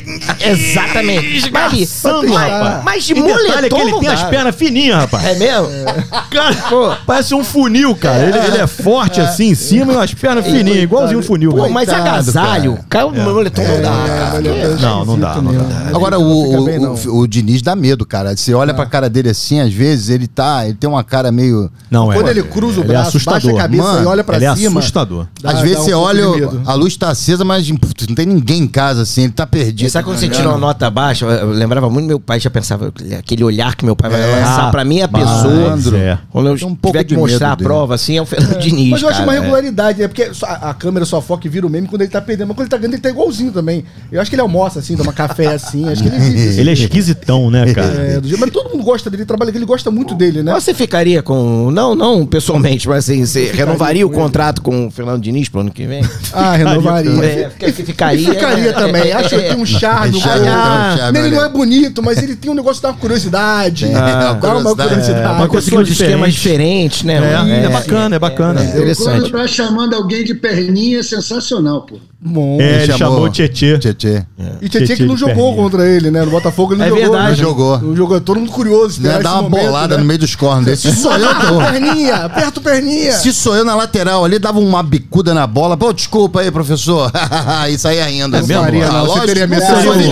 [0.48, 1.50] Exatamente.
[1.50, 2.84] Mas, ali, Esgarçando, mas, rapaz.
[2.84, 4.14] mas de é moletom que ele não tem dá.
[4.14, 5.24] as pernas fininhas, rapaz.
[5.24, 5.68] É mesmo?
[6.30, 8.24] Cara, parece um funil, cara.
[8.24, 11.50] Ele, ele é forte assim em cima e umas pernas fininhas, igualzinho um funil.
[11.50, 14.40] Pô, mas Coitado, agasalho, cara, o moletom não dá, cara.
[14.80, 15.88] Não, não dá, não dá.
[15.94, 18.36] Agora, o, o, o, o Diniz dá medo, cara.
[18.36, 20.66] Você olha pra cara dele assim, às vezes, ele tá.
[20.66, 21.70] Ele tem uma cara meio.
[21.90, 22.16] Não, é.
[22.16, 23.60] Quando ele cruza o Ele é braço, baixa a assustador.
[23.60, 24.80] cabeça Mano, e olha pra ele é cima.
[24.80, 25.26] assustador.
[25.40, 26.24] dá- às vezes um você olha,
[26.66, 29.90] a luz tá acesa, mas putz, não tem ninguém em casa, assim, ele tá perdido.
[29.90, 30.38] Sabe quando tá você ligado?
[30.38, 31.24] tira uma nota baixa?
[31.26, 34.36] Eu lembrava muito meu pai, já pensava, aquele olhar que meu pai vai É.
[34.36, 35.98] lançar pra mim, a Mas pessoa.
[35.98, 36.18] é.
[36.30, 38.58] Quando eu Tem um pouco tiver que de mostrar a prova, assim, é o Fernando
[38.58, 38.90] Diniz.
[38.90, 39.40] Mas eu acho cara, uma é.
[39.40, 40.08] regularidade, né?
[40.08, 42.48] Porque a, a câmera só foca e vira o meme quando ele tá perdendo.
[42.48, 43.84] Mas quando ele tá ganhando, ele tá igualzinho também.
[44.10, 45.88] Eu acho que ele almoça assim, toma café assim.
[45.88, 46.60] Acho que ele vive assim.
[46.60, 47.88] Ele é esquisitão, né, cara?
[47.88, 50.52] É, do jeito- mas todo mundo gosta dele, trabalha ele gosta muito dele, né?
[50.54, 51.70] Você ficaria com.
[51.70, 55.60] Não, não pessoalmente, mas assim, você ficaria renovaria o contrato com o Fernando Diniz pro
[55.60, 56.02] ano que vem?
[56.32, 57.10] Ah, renovaria.
[57.24, 59.02] É, fica- ficaria, E ficaria é, também.
[59.10, 60.16] é, Acho que ele tem um charme.
[60.18, 61.46] É charme, um um charme, ele não olha.
[61.46, 63.86] é bonito, mas ele tem um negócio da curiosidade.
[63.86, 64.88] É, Dá uma curiosidade.
[64.90, 65.24] curiosidade.
[65.26, 66.98] É, uma Conseguiu pessoa esquemas diferente.
[66.98, 67.62] diferentes, né?
[67.62, 68.60] É, é bacana, é bacana.
[68.60, 69.32] é Quando interessante.
[69.32, 71.96] tá chamando alguém de perninha, é sensacional, pô.
[72.20, 72.58] Bom.
[72.60, 73.78] É, ele chamou o Tietê.
[73.78, 74.24] Tietê.
[74.60, 75.56] E Tietchan que não de jogou perninha.
[75.62, 76.24] contra ele, né?
[76.24, 77.02] No Botafogo ele não É jogou.
[77.04, 77.24] verdade.
[77.24, 77.28] né?
[77.30, 77.78] Não jogou.
[77.80, 78.20] Não jogou.
[78.20, 79.00] Todo mundo curioso.
[79.00, 80.00] Né, esperar Dá esse uma momento, bolada né?
[80.02, 80.90] no meio dos cornos desse.
[80.90, 81.58] Se sou eu, tô.
[81.58, 83.12] Perninha, aperta o perninha.
[83.12, 85.76] Se sou eu na lateral ali, dava uma bicuda na bola.
[85.76, 87.10] Pô, desculpa aí, professor.
[87.70, 88.36] e saía rindo.
[88.36, 89.06] Não faria, não.
[89.06, 89.62] Você teria medo.
[89.62, 90.02] Eu sou Não,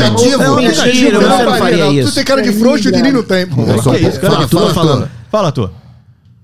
[0.57, 1.21] vingativo.
[1.21, 2.11] não, faria isso.
[2.11, 3.41] Tu tem cara de frouxo e o Dini não tem.
[3.43, 4.35] Eu um Que isso, cara?
[4.35, 5.53] Fala, Tu fala, fala.
[5.53, 5.71] Tu.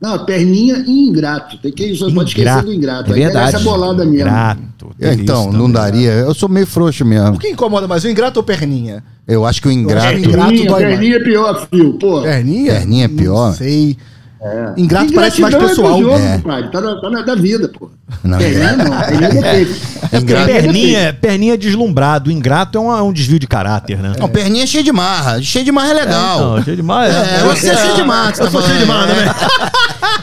[0.02, 1.56] Não, perninha e ingrato.
[1.58, 2.66] Tem que, só pode esquecer Ingrato.
[2.66, 3.10] do ingrato.
[3.12, 3.54] É Aí verdade.
[3.54, 4.24] Essa bolada mesmo.
[4.24, 4.90] Grato.
[5.00, 6.10] É, Então, não daria.
[6.10, 7.36] Eu sou meio frouxo mesmo.
[7.36, 9.04] O que incomoda mais, o ingrato ou perninha?
[9.28, 10.18] Eu acho que o ingrato.
[10.18, 12.20] ingrato Perninha, perninha é pior, fio, pô.
[12.22, 12.72] Perninha?
[12.72, 13.46] Perninha é pior?
[13.50, 13.96] Não sei.
[14.76, 15.92] Ingrato parece mais pessoal.
[15.92, 16.38] É do jogo, É.
[16.38, 16.70] pai.
[16.70, 17.88] Tá, na, tá na da vida, pô.
[18.24, 18.90] Não, perninha não.
[19.00, 20.18] Perninha é.
[20.18, 20.46] Ingrato.
[20.46, 22.30] Perninha, perninha é deslumbrado.
[22.30, 24.14] Ingrato é um, é um desvio de caráter, né?
[24.18, 25.40] Não, perninha é cheio de marra.
[25.40, 26.56] Cheio de marra é legal.
[26.56, 27.02] Não, cheio de mal.
[27.04, 28.32] É, você é cheio de marra.
[28.32, 29.72] que você tá falando.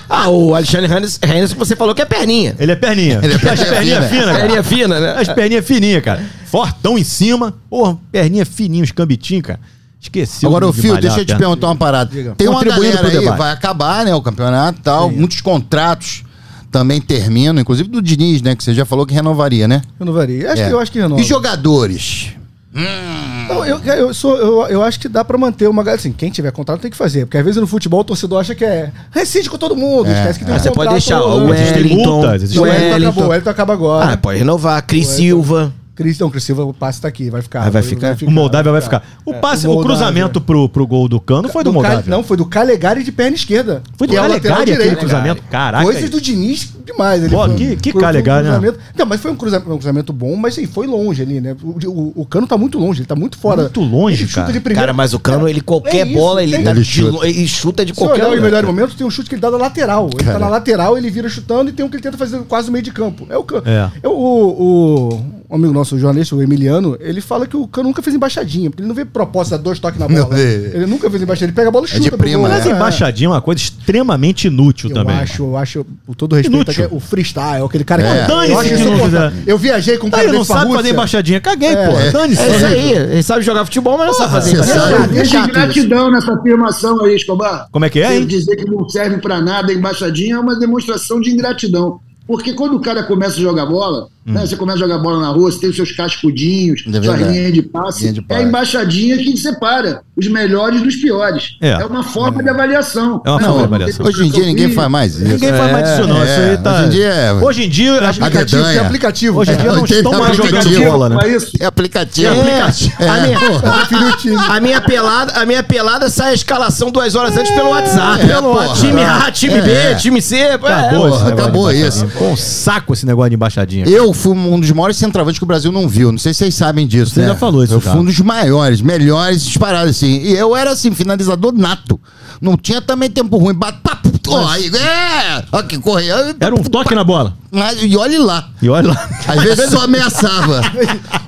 [0.09, 2.55] Ah, o Alexandre Henderson, Henderson você falou que é perninha.
[2.59, 3.19] Ele é perninha.
[3.23, 4.25] Ele é As perninha perninhas fina.
[4.25, 4.37] cara.
[4.39, 5.15] Perninha fina, né?
[5.17, 6.23] As perninhas fininhas, cara.
[6.45, 7.53] Fortão em cima.
[7.69, 9.59] Porra, perninha fininha, os cambitinhos, cara.
[10.01, 10.45] Esqueci.
[10.45, 12.09] Agora, o o Fio, deixa eu te perguntar uma parada.
[12.09, 12.33] Diga.
[12.37, 13.37] Tem uma galera aí, debate.
[13.37, 15.11] vai acabar, né, o campeonato e tal.
[15.11, 16.23] Muitos contratos
[16.71, 19.81] também terminam, inclusive do Diniz, né, que você já falou que renovaria, né?
[19.99, 20.53] Eu não varia.
[20.53, 20.67] Acho É.
[20.67, 21.19] que, eu acho que renova.
[21.19, 22.29] E jogadores?
[22.71, 25.99] Não, eu, eu, sou, eu, eu acho que dá pra manter uma galera.
[25.99, 27.25] Assim, quem tiver contrato tem que fazer.
[27.25, 30.07] Porque às vezes no futebol o torcedor acha que é rescinde com todo mundo.
[30.07, 31.53] É, esquece que tem Mas você pode deixar o rolando.
[31.55, 32.33] Existem Wellington.
[32.35, 33.09] existem O Wellington Wellington.
[33.09, 34.13] acabou, o Wellington acaba agora.
[34.13, 34.85] Ah, pode renovar.
[34.85, 35.73] Cris Silva.
[35.99, 37.63] Cris, não, Cris Silva, o passe tá aqui, vai ficar.
[37.67, 38.15] Ah, vai ficar?
[38.25, 39.03] O Moldávia vai ficar.
[39.25, 42.05] O É, passe, o o, cruzamento pro, pro gol do Cano foi do, Do Moldávia.
[42.07, 43.83] Não, foi do Calegari de perna esquerda.
[43.97, 45.43] foi do é Calegari aquele cruzamento.
[45.51, 45.83] Caraca.
[45.83, 47.21] Coisas do Diniz demais.
[47.21, 48.73] Ele Pô, foi- que- que foi- foi um Calegari, né?
[48.97, 51.53] Não, mas foi um cruzamento, um cruzamento bom, mas sim, foi longe ali, né?
[51.61, 53.63] O, o, o Cano tá muito longe, ele tá muito fora.
[53.63, 54.53] Muito longe, ele chuta cara.
[54.53, 54.81] de primeira.
[54.81, 57.27] Cara, mas o Cano, ele qualquer É isso, bola, ele, dá Ele chuta.
[57.27, 58.41] ele chuta de Se qualquer lugar.
[58.41, 60.09] melhores momentos, tem um chute que ele dá da lateral.
[60.17, 62.67] Ele tá na lateral, ele vira chutando e tem um que ele tenta fazer quase
[62.67, 63.27] no meio de campo.
[63.29, 63.63] É o Cano.
[63.65, 63.89] É.
[64.01, 68.01] É, o, um amigo nosso, o jornalista, o Emiliano, ele fala que o Cano nunca
[68.03, 70.39] fez embaixadinha, porque ele não vê proposta de dois toques na bola.
[70.39, 72.03] Ele nunca fez embaixadinha, ele pega a bola e É chuta.
[72.03, 72.55] de pro prima, né?
[72.57, 75.15] Mas embaixadinha é uma coisa extremamente inútil Eu também.
[75.15, 78.21] acho, eu acho, com todo respeito, aqui, o freestyle, aquele cara É.
[78.21, 78.27] que.
[78.27, 79.31] Dane-se eu acho que não insuportável.
[79.31, 79.51] fizer.
[79.51, 81.41] Eu viajei com um cara ele não sabe fazer embaixadinha.
[81.41, 81.87] Caguei, É.
[81.87, 82.11] pô.
[82.17, 82.41] Dane-se.
[82.41, 82.91] É isso aí.
[82.93, 85.05] Ele sabe jogar futebol, mas não sabe fazer Você embaixadinha.
[85.05, 85.47] É Deixa isso.
[85.49, 87.67] gratidão nessa afirmação aí, Escobar.
[87.71, 88.25] Como é que é, hein?
[88.27, 91.99] dizer que não serve pra nada, embaixadinha, é uma demonstração de ingratidão.
[92.27, 95.29] Porque quando o cara começa a jogar bola, né, você começa a jogar bola na
[95.29, 97.23] rua, você tem os seus cascudinhos, É sua verdade.
[97.37, 98.41] linha de passe, Linha de é passe.
[98.41, 101.57] a embaixadinha que separa os melhores dos piores.
[101.61, 101.83] É.
[101.85, 103.21] uma forma de avaliação.
[103.25, 104.05] É uma Né, forma de avaliação.
[104.05, 105.23] Hoje em dia ninguém faz mais isso.
[105.23, 106.21] Ninguém faz mais disso, não.
[106.21, 106.71] É, Isso aí tá.
[106.75, 109.39] hoje em dia é- Hoje em dia, que Aplicativo, tem aplicativo.
[109.39, 110.91] hoje em dia É, não estão mais jogando aplicativo.
[110.91, 111.17] bola, né?
[111.29, 111.51] Isso.
[111.59, 112.33] É aplicativo.
[112.33, 114.35] É, a, minha, Eu prefiro o time.
[114.37, 118.21] a minha pelada, a minha pelada sai a escalação duas horas antes pelo WhatsApp.
[118.23, 119.95] É, pelo time A, time B, É.
[119.95, 120.35] time C.
[120.43, 122.05] Acabou, é, acabou isso.
[122.21, 123.85] Um saco esse negócio de embaixadinha.
[123.87, 126.11] Eu fui um dos maiores centroavantes que o Brasil não viu.
[126.11, 127.13] Não sei se vocês sabem disso.
[127.13, 127.27] Você né?
[127.27, 130.21] já falou isso Eu fui um dos maiores, melhores disparados, assim.
[130.21, 131.99] E eu era, assim, finalizador nato.
[132.41, 133.53] Não tinha também tempo ruim.
[133.53, 133.99] Bate, pá,
[134.29, 135.43] ó, aí, é!
[135.51, 136.35] Ó, que correia.
[136.39, 137.33] Era um toque na bola.
[137.51, 138.49] Mas- E olhe lá.
[138.61, 139.09] E olha lá.
[139.27, 140.61] Às vezes só ameaçava.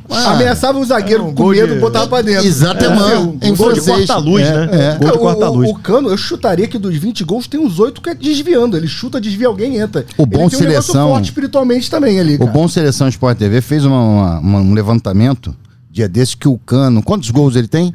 [0.09, 2.45] Ah, Ameaçava o zagueiro com gol medo, de- botava pra dentro.
[2.45, 3.43] Exatamente.
[3.43, 4.69] É, em um gol de corta-luz, É, né?
[4.71, 4.97] é.
[4.99, 5.69] Gol de o, corta-luz.
[5.69, 8.77] o, o Cano, eu chutaria que dos 20 gols tem uns 8 que é desviando.
[8.77, 10.05] Ele chuta, desvia alguém e entra.
[10.17, 12.51] O bom ele tem um seleção- forte espiritualmente também ali, O cara.
[12.51, 15.55] Bom Seleção Sport TV fez uma- uma- uma- um levantamento
[15.89, 17.01] dia desse que o Cano.
[17.03, 17.93] Quantos gols ele tem?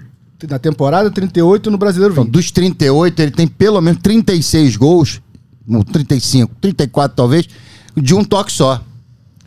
[0.49, 2.33] Na temporada, 38 no Brasileiro Então, 20.
[2.33, 5.23] dos 38, ele tem pelo menos 36 gols,
[5.67, 7.49] ou 35, 34 talvez,
[7.97, 8.83] de um toque só.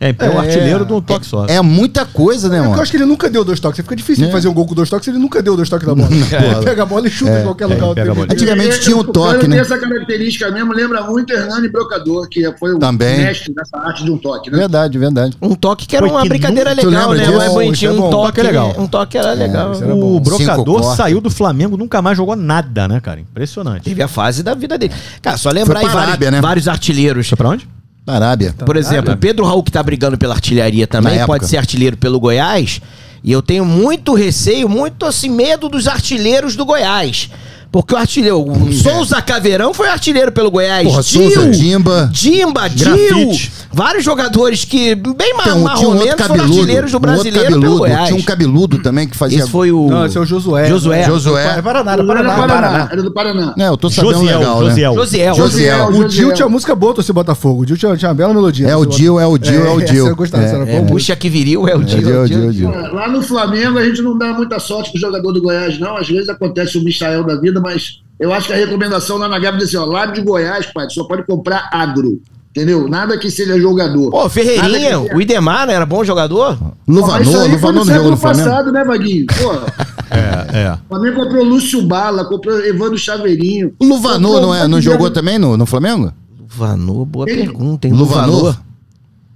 [0.00, 0.38] É, é o É.
[0.38, 1.44] artilheiro de um toque só.
[1.46, 2.82] É muita coisa, né, É porque eu mano?
[2.82, 3.82] acho que ele nunca deu dois toques.
[3.82, 4.32] Fica difícil de É.
[4.32, 6.08] fazer um gol com dois toques, ele nunca deu dois toques na bola.
[6.10, 7.94] Ele pega a bola e chuta em qualquer lugar.
[8.30, 9.56] Antigamente tinha um toque, né?
[9.56, 13.18] tem essa característica mesmo, lembra muito Hernani Brocador, que foi o Também.
[13.18, 14.56] mestre dessa arte de um toque, né?
[14.56, 15.36] Verdade, verdade.
[15.42, 17.24] Um toque que era Foi uma que brincadeira legal, né?
[17.24, 17.40] disso?
[17.40, 18.10] É bonitinho, é um bom.
[18.10, 18.74] toque é legal.
[18.78, 19.72] Um toque era legal.
[19.72, 23.20] O brocador saiu do Flamengo, nunca mais jogou nada, né, cara?
[23.20, 23.82] Impressionante.
[23.84, 24.94] Teve a fase da vida dele.
[25.20, 26.40] Cara, só lembrar aí né?
[26.40, 27.28] vários artilheiros.
[27.28, 27.68] Foi pra onde?
[28.06, 28.54] Na Arábia.
[28.64, 31.26] Por exemplo, o Pedro Raul, que tá brigando pela artilharia Na também, época.
[31.26, 32.80] pode ser artilheiro pelo Goiás.
[33.22, 37.28] E eu tenho muito receio, muito assim, medo dos artilheiros do Goiás.
[37.72, 40.88] Porque o artilheiro, o Souza Caveirão foi artilheiro pelo Goiás.
[40.88, 42.10] Porra, Dil, Souza, Dimba.
[42.12, 42.86] Dimba, Dil.
[43.06, 43.52] Grafite.
[43.72, 47.78] Vários jogadores que, bem ma- Tem um, um foram artilheiros do um brasileiro pelo cabeludo.
[47.78, 48.08] Goiás.
[48.08, 49.38] Tinha um cabeludo também que fazia.
[49.38, 49.88] Esse foi o...
[49.88, 50.66] Não, esse é o Josué.
[50.68, 51.04] Josué.
[51.04, 51.58] Josué.
[51.58, 52.34] É Paraná, era Era do Paraná.
[52.34, 52.48] Paraná.
[52.68, 52.88] Paraná.
[52.90, 53.54] Era do Paraná.
[53.56, 54.68] É, eu tô sabendo Josiel, legal, né?
[54.70, 54.94] Josiel.
[54.94, 55.34] Josiel.
[55.36, 55.86] Josiel.
[55.90, 57.62] O Dil tinha música boa, torcer Botafogo.
[57.62, 58.66] O Dil tinha, tinha uma bela melodia.
[58.66, 60.06] É o Dil, é o Dil, é o essa Dil.
[60.08, 60.86] Eu gostava, essa era É, bom.
[60.86, 61.98] puxa que viril, é o É o Dil.
[61.98, 62.70] Dil, é o Dil, é o Dil.
[62.70, 65.96] Lá no Flamengo a gente não dá muita sorte pro jogador do Goiás, não.
[65.96, 69.38] Às vezes acontece o Michael da vida, mas eu acho que a recomendação lá na
[69.38, 72.20] Gávea é assim, ó, lá de Goiás, pai, só pode comprar agro.
[72.50, 72.88] Entendeu?
[72.88, 74.10] Nada que seja jogador.
[74.10, 76.58] Pô, Ferreirinha, o Idemar não era bom jogador?
[76.86, 78.44] Luvanor, Luvanor no jogo do Flamengo.
[78.50, 79.26] passado, né, Vaguinho?
[79.26, 79.52] Pô,
[80.10, 80.72] É, é.
[80.72, 83.72] o Flamengo comprou Lúcio Bala, comprou Evandro Chaveirinho.
[83.78, 86.12] O Luvanor Comprou não, é, não jogou também no, no Flamengo?
[86.40, 87.36] Luvanor, boa Quem?
[87.36, 87.94] pergunta, hein?
[87.94, 88.56] Luvanor?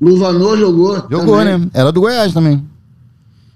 [0.01, 0.97] Luvanor jogou.
[1.09, 1.59] Jogou, também.
[1.61, 1.69] né?
[1.73, 2.65] Era do Goiás também.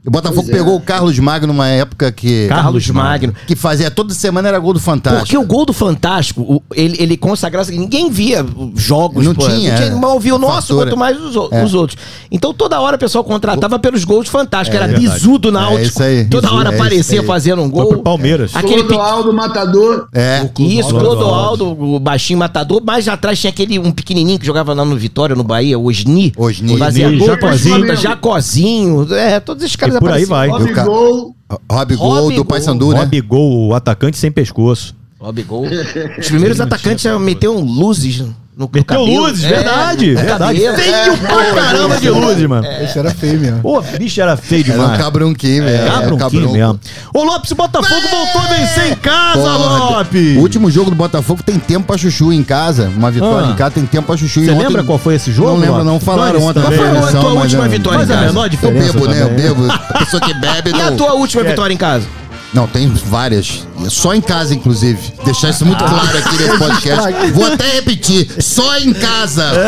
[0.06, 0.52] O Botafogo Pois é.
[0.58, 2.46] pegou o Carlos Magno numa época que.
[2.48, 3.34] Carlos Magno.
[3.46, 5.24] Que fazia toda semana era gol do Fantástico.
[5.26, 7.70] Porque o gol do Fantástico, ele, ele consagrava.
[7.72, 9.24] Ninguém via os jogos.
[9.24, 9.90] Não tinha, é.
[9.90, 10.86] mal via o nosso, Fatura.
[10.86, 11.64] quanto mais os, É.
[11.64, 11.98] os outros.
[12.30, 14.76] Então toda hora o pessoal contratava pelos gols fantásticos.
[14.80, 15.08] Era verdade.
[15.14, 17.88] bisudo na É isso aí, Toda hora é aparecia fazendo um Foi gol.
[17.88, 18.54] pro Palmeiras.
[18.54, 20.08] Aquele Clodoaldo Matador.
[20.14, 20.48] É.
[20.60, 21.66] Isso, Clodoaldo.
[21.78, 22.80] O baixinho matador.
[22.84, 26.32] Mais atrás tinha aquele um pequenininho que jogava lá no Vitória, no Bahia, o Osni.
[26.36, 26.78] Osni.
[26.78, 27.96] Fazia Osni, gol, Jacozinho.
[27.96, 27.96] Jacozinho.
[28.00, 29.14] Jacozinho.
[29.14, 30.48] É, todos esses caras E por aí vai.
[30.50, 31.34] Eu ca- Gol.
[31.70, 32.44] Rob Gol Rob do.
[32.44, 33.00] Paysandu, né?
[33.00, 34.94] Rob Gol, o atacante sem pescoço.
[35.18, 35.64] Rob Gol.
[36.18, 38.24] Os primeiros atacantes já meteram luzes
[38.58, 39.20] no, no Meteu cabelo.
[39.20, 40.60] luzes, É, verdade, verdade.
[40.60, 40.76] cabelo.
[40.76, 42.66] Feio pra caramba de luzes, mano.
[42.82, 43.60] Esse era feio mesmo.
[43.60, 45.00] Pô, bicho era feio Era um demais.
[45.00, 45.86] cabrunquinho, velho.
[45.92, 46.52] Cabronquinho cabrunco.
[46.52, 46.80] mesmo.
[47.14, 50.36] Ô, Lopes, o Botafogo voltou a vencer em casa, Porra, Lopes!
[50.36, 52.88] O último jogo do Botafogo tem tempo pra chuchu em casa.
[52.96, 53.50] Uma vitória Ah.
[53.52, 54.44] em casa tem tempo pra chuchu.
[54.44, 55.50] Você lembra qual foi esse jogo?
[55.50, 56.00] Não lembro, não.
[56.00, 56.66] Falaram ontem na.
[56.66, 58.26] Qual foi a tua última é- vitória Mas em a casa?
[58.28, 59.22] menor Eu diferença bebo, né?
[59.22, 59.44] Eu também.
[59.46, 59.70] bebo.
[59.72, 61.50] A pessoa que bebe E a tua última É.
[61.50, 62.06] vitória em casa?
[62.52, 63.66] Não, tem várias.
[63.90, 65.12] Só em casa, inclusive.
[65.24, 67.12] Deixar isso muito claro aqui nesse podcast.
[67.32, 68.42] Vou até repetir.
[68.42, 69.44] Só em casa.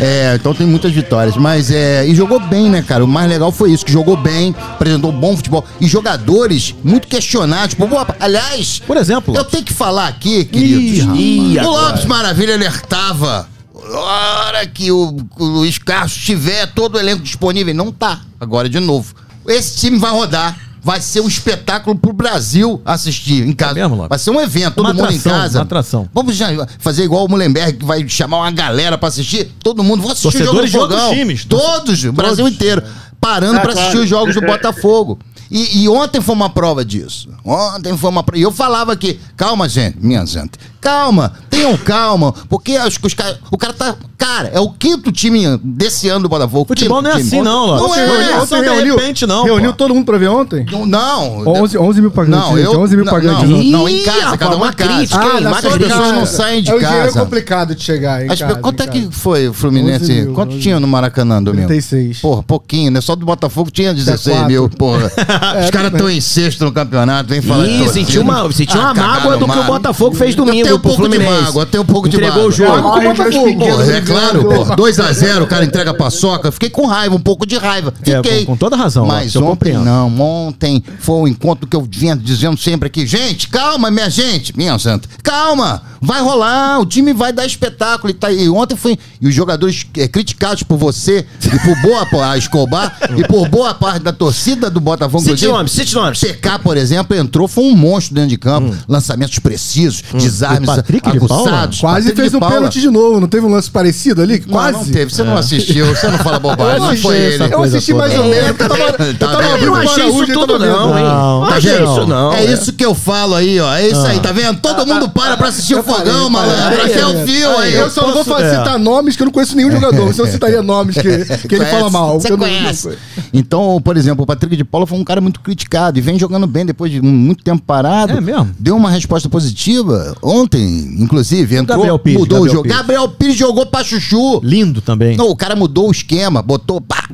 [0.00, 1.36] É, então tem muitas vitórias.
[1.36, 2.06] Mas é.
[2.06, 3.04] E jogou bem, né, cara?
[3.04, 5.64] O mais legal foi isso, que jogou bem, apresentou bom futebol.
[5.80, 7.74] E jogadores muito questionados.
[7.74, 9.34] Boa, aliás, Por exemplo.
[9.36, 11.16] eu tenho que falar aqui, queridos.
[11.18, 11.62] Ih, o.
[11.70, 13.48] Lopes Maravilha alertava.
[13.92, 18.20] Hora que o, o Luiz Carlos tiver todo o elenco disponível, não tá.
[18.38, 19.14] Agora de novo.
[19.46, 20.56] Esse time vai rodar.
[20.82, 23.78] Vai ser um espetáculo pro Brasil assistir em casa.
[23.78, 25.58] É mesmo, vai ser um evento, todo Uma mundo atração, em casa.
[25.58, 26.08] uma atração.
[26.14, 29.50] Vamos já fazer igual o Mullenberg, que vai chamar uma galera pra assistir.
[29.62, 31.14] Todo mundo, vamos assistir Torcedores o de jogo do Fogão.
[31.14, 31.44] times.
[31.44, 32.52] Todos, o Brasil Todos.
[32.54, 32.82] inteiro.
[33.20, 34.04] Parando Ah, pra assistir claro.
[34.04, 35.18] os jogos do Botafogo.
[35.50, 37.28] E, e ontem foi uma prova disso.
[37.44, 38.38] Ontem foi uma prova.
[38.38, 40.52] E eu falava aqui, calma, gente, minha gente.
[40.80, 42.32] Calma, tenham calma.
[42.48, 43.36] Porque acho que os caras.
[43.50, 43.94] O cara tá.
[44.16, 46.66] Cara, é o quinto time desse ano do Botafogo.
[46.68, 47.28] Futebol quinto não é time.
[47.28, 47.82] assim, não, Lopes.
[47.86, 49.76] Não é, Reunião não só de repente, não, Reuniu pô.
[49.78, 50.66] todo mundo pra ver ontem?
[50.70, 51.48] Não, Não.
[51.62, 52.38] 11, 11 mil pagantes.
[52.50, 52.80] Não, eu.
[52.80, 53.48] 11 mil não, pagantes.
[53.48, 53.64] Não, né?
[53.64, 54.92] não, em casa, cada um uma casa.
[54.92, 55.20] crítica?
[55.20, 56.12] Ah, as pessoas casa.
[56.12, 57.20] não saem de é, O dinheiro é casa.
[57.20, 59.12] complicado de chegar em As casa, quanto em é que casa.
[59.12, 60.04] foi o Fluminense?
[60.04, 61.68] 11 mil, Quanto 11 tinha no Maracanã domingo?
[61.68, 62.20] 36.
[62.20, 63.00] Porra, pouquinho, né?
[63.00, 64.50] Só do Botafogo tinha 16 quatro.
[64.52, 65.06] mil, porra.
[65.64, 67.64] Os caras estão em sexto no campeonato, vem falar.
[67.64, 69.64] de Ih, senti uma, cagaram mágoa do que o.
[69.64, 72.70] Botafogo fez domingo tenho um pouco de mágoa, eu tenho um pouco de Entregou jogo.
[72.70, 74.76] Mágoa com o pequenos Porra, é claro, porra.
[74.76, 76.48] 2x0, o cara entrega a paçoca.
[76.48, 77.92] Eu Fiquei com raiva, um pouco de raiva.
[78.06, 78.44] É, Fiquei.
[78.44, 80.20] com- com toda razão, Mas eu ontem não.
[80.20, 83.06] Ontem foi o encontro que eu vinha dizendo sempre aqui.
[83.06, 84.56] Gente, calma, minha gente.
[84.56, 85.08] Minha santa.
[85.22, 85.82] Calma.
[86.00, 86.80] Vai rolar.
[86.80, 88.10] O time vai dar espetáculo.
[88.10, 88.98] E, tá, e ontem foi.
[89.20, 93.74] E os jogadores é, criticados por você e por boa a Escobar e por boa
[93.74, 95.22] parte da torcida do Botafogo.
[95.22, 96.18] Cite nomes, cite nomes.
[96.20, 98.74] PK, por exemplo, entrou, foi um monstro dentro de campo.
[98.88, 101.80] Lançamentos precisos, desarmes O Patrick de aguçados.
[101.80, 102.54] Quase Patrick fez um Paula.
[102.56, 103.20] pênalti de novo.
[103.20, 104.40] Não teve um lance parecido ali?
[104.46, 104.78] Não, Quase.
[104.78, 105.12] não teve.
[105.12, 106.74] Você não assistiu, você não fala bobagem.
[106.74, 107.54] Eu Não assisti foi ele.
[107.54, 108.48] Eu assisti mais ou menos.
[108.48, 111.04] Eu tava, eu Tá tava abrindo Eu o não achei isso tudo, não, hein?
[111.04, 112.32] Não, Não Tá achei isso, não.
[112.32, 113.74] É isso que eu falo aí, ó.
[113.74, 114.60] É isso aí, tá vendo?
[114.60, 116.82] Todo mundo para pra assistir o fogão, malandro.
[116.82, 117.74] Aqui é o fio aí.
[117.74, 118.50] Eu só não vou fa- é.
[118.58, 120.12] citar nomes que eu não conheço nenhum jogador.
[120.14, 122.20] Se eu citaria nomes que, que ele fala mal.
[122.20, 122.88] Você não- conhece.
[122.88, 122.94] não-
[123.32, 126.46] Então, por exemplo, o Patrick de Paula foi um cara muito criticado e vem jogando
[126.46, 128.12] bem depois de muito tempo parado.
[128.12, 128.50] É mesmo?
[128.58, 130.14] Deu uma resposta positiva
[130.50, 131.56] ontem, inclusive.
[131.56, 132.62] Entrou, Gabriel Pires, mudou Gabriel o jogo.
[132.64, 132.76] Pires.
[132.78, 134.40] Gabriel Pires jogou pra chuchu.
[134.42, 135.16] Lindo também.
[135.16, 136.80] Não, o cara mudou o esquema, botou.
[136.80, 137.04] Pá,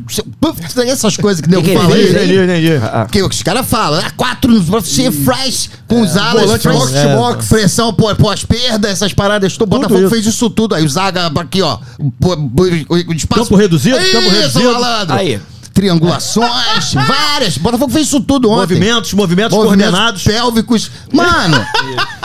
[0.41, 2.11] puf, essas coisas que deu ele fala aí.
[2.11, 2.71] Entendi, entendi.
[3.11, 7.17] Que os caras falam, ah, quatro você faz com os alas, volante press- box é,
[7.17, 7.49] box.
[7.49, 9.57] pressão pô- pós-perda, essas paradas.
[9.61, 10.11] O Botafogo isso.
[10.11, 10.75] fez isso tudo.
[10.75, 11.79] Aí o Zaga aqui, ó.
[12.21, 12.65] pô- pô-
[13.09, 13.43] O espaço.
[13.43, 14.73] Campo reduzido, campo reduzido.
[14.73, 15.15] malandro.
[15.15, 15.41] Aí.
[15.75, 17.59] Triangulações, várias.
[17.59, 18.61] Botafogo fez isso tudo ontem.
[18.77, 20.23] Movimentos, movimentos, Movimentos coordenados.
[20.25, 20.91] pélvicos.
[21.13, 21.57] Mano,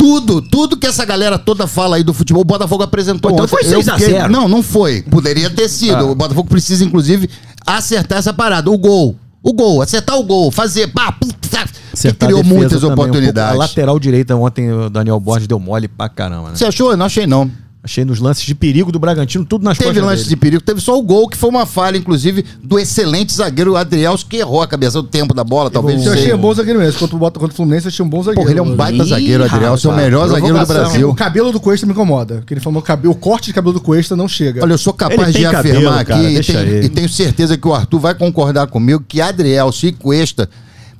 [0.00, 3.50] tudo, tudo que essa galera toda fala aí do futebol, o Botafogo apresentou Então ontem.
[3.50, 4.32] foi Eu 6 a fiquei- 0.
[4.32, 5.02] Não, não foi.
[5.02, 5.94] Poderia ter sido.
[5.96, 6.04] Ah.
[6.04, 7.28] O Botafogo precisa, inclusive,
[7.66, 8.70] acertar essa parada.
[8.70, 9.14] O gol.
[9.42, 10.88] O gol, acertar o gol, fazer.
[10.88, 13.10] Pá, que criou muitas também, um pouco.
[13.10, 13.54] oportunidades.
[13.54, 16.56] a lateral direita ontem, o Daniel Borges deu mole pra caramba, né?
[16.56, 16.90] Você achou?
[16.92, 17.50] Eu não achei, não.
[17.82, 20.40] Achei nos lances de perigo do Bragantino, tudo nas Teve costas lance de dele.
[20.40, 24.36] perigo, teve só o gol, que foi uma falha, inclusive, do excelente zagueiro Adrielso, que
[24.36, 26.04] errou a cabeça do tempo da bola, talvez.
[26.04, 26.98] Eu achei um bom zagueiro mesmo.
[26.98, 28.40] Contra o, Bota- contra o Fluminense, eu achei um bom zagueiro.
[28.42, 29.88] Porra, ele é um baita Ih, zagueiro, Adrielso.
[29.88, 30.66] É o melhor zagueiro do.
[30.66, 31.08] Brasil.
[31.08, 32.34] O cabelo do Cuesta me incomoda.
[32.36, 34.62] Porque ele falou que o, corte de cabelo do Cuesta não chega.
[34.62, 37.66] Olha, eu sou capaz de afirmar cabelo, aqui cara, e, tenho, e tenho certeza que
[37.66, 40.50] o Arthur vai concordar comigo que Adrielso e Cuesta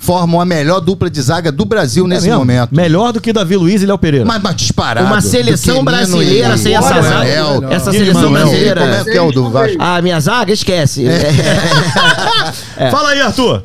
[0.00, 2.38] formam a melhor dupla de zaga do Brasil É nesse mesmo?
[2.40, 2.74] momento.
[2.74, 4.24] Melhor do que Davi Luiz e Léo Pereira.
[4.24, 5.06] Mas, mas disparado.
[5.06, 7.74] Uma seleção brasileira sem essa Olha, zaga.
[7.74, 8.46] Essa seleção Manuel.
[8.46, 8.80] brasileira.
[8.80, 9.76] Como é que é o do Vasco?
[9.78, 11.06] Ah, minha zaga, esquece.
[11.06, 12.90] É.
[12.90, 13.62] Fala aí, Arthur.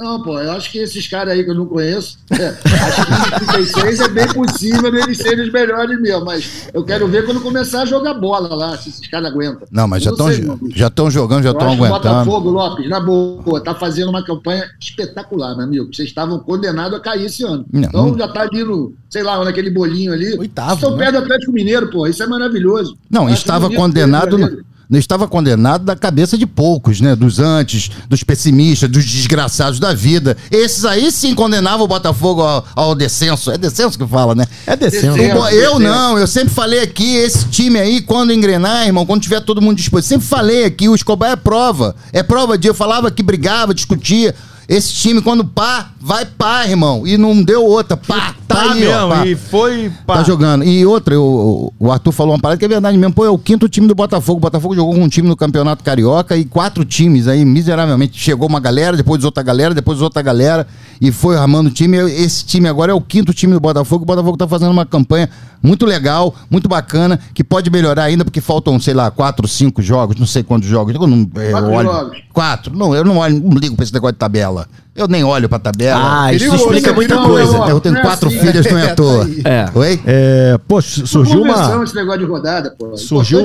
[0.00, 3.46] Não, pô, eu acho que esses caras aí que eu não conheço, é, acho que
[3.52, 7.82] 36 é bem possível eles serem os melhores mesmo, mas eu quero ver quando começar
[7.82, 9.68] a jogar bola lá, se esses caras aguentam.
[9.70, 10.28] Não, mas já estão
[10.74, 11.98] já estão jogando, já estão aguentando.
[11.98, 15.94] Botafogo, Lopes, na boa, tá fazendo uma campanha espetacular, meu amigo.
[15.94, 17.66] Vocês estavam condenados a cair esse ano.
[17.70, 20.34] Não, então já tá ali no, sei lá, naquele bolinho ali.
[20.38, 20.96] Oitavo, Estão né?
[20.96, 22.06] perto do Atlético Mineiro, pô.
[22.06, 22.96] Isso é maravilhoso.
[23.10, 24.64] Não, estava condenado.
[24.90, 27.14] Não estava condenado da cabeça de poucos, né?
[27.14, 30.36] Dos antes, dos pessimistas, dos desgraçados da vida.
[30.50, 33.52] Esses aí sim condenavam o Botafogo ao, ao descenso.
[33.52, 34.44] É descenso que fala, né?
[34.66, 35.14] É descendo.
[35.16, 35.38] Descendo.
[35.38, 39.22] O Bo- eu não, eu sempre falei aqui, esse time aí, quando engrenar, irmão, quando
[39.22, 41.94] tiver todo mundo disposto, sempre falei aqui, o Escobar é prova.
[42.12, 44.34] É prova de eu falava que brigava, discutia.
[44.68, 47.06] Esse time, quando pá, vai pá, irmão.
[47.06, 47.96] E não deu outra.
[47.96, 49.26] Pá, tá, Tá aí, ó, mesmo, pá.
[49.26, 49.92] e foi...
[50.06, 50.14] pá.
[50.16, 50.64] Tá jogando.
[50.64, 53.14] E outra, eu- o Arthur falou uma parada que é verdade mesmo.
[53.14, 54.38] Pô, é o quinto time do Botafogo.
[54.38, 58.18] O Botafogo jogou com um time no Campeonato Carioca e quatro times aí, miseravelmente.
[58.18, 60.66] Chegou uma galera, depois outra galera, depois outra galera.
[61.00, 61.96] E foi armando o time.
[61.98, 64.02] Esse time agora é o quinto time do Botafogo.
[64.02, 65.28] O Botafogo tá fazendo uma campanha
[65.62, 70.16] muito legal, muito bacana, que pode melhorar ainda, porque faltam, sei lá, quatro, cinco jogos,
[70.16, 70.94] não sei quantos jogos.
[70.94, 72.18] Eu não, eu Quatro olho- jogos.
[72.32, 72.76] Quatro.
[72.76, 74.66] Não, eu não olho, não ligo pra esse negócio de tabela.
[75.00, 76.24] Eu nem olho pra tabela.
[76.24, 77.52] Ah, isso Perigoso, explica muita Não, coisa.
[77.58, 78.38] não, eu tenho não é quatro assim.
[78.38, 79.30] filhas, não é à É, toa.
[79.44, 79.66] É.
[79.74, 80.00] Oi?
[80.06, 81.82] É, pô, surgiu uma.
[81.84, 82.96] esse negócio de rodada, pô.
[82.96, 83.40] Surgiu-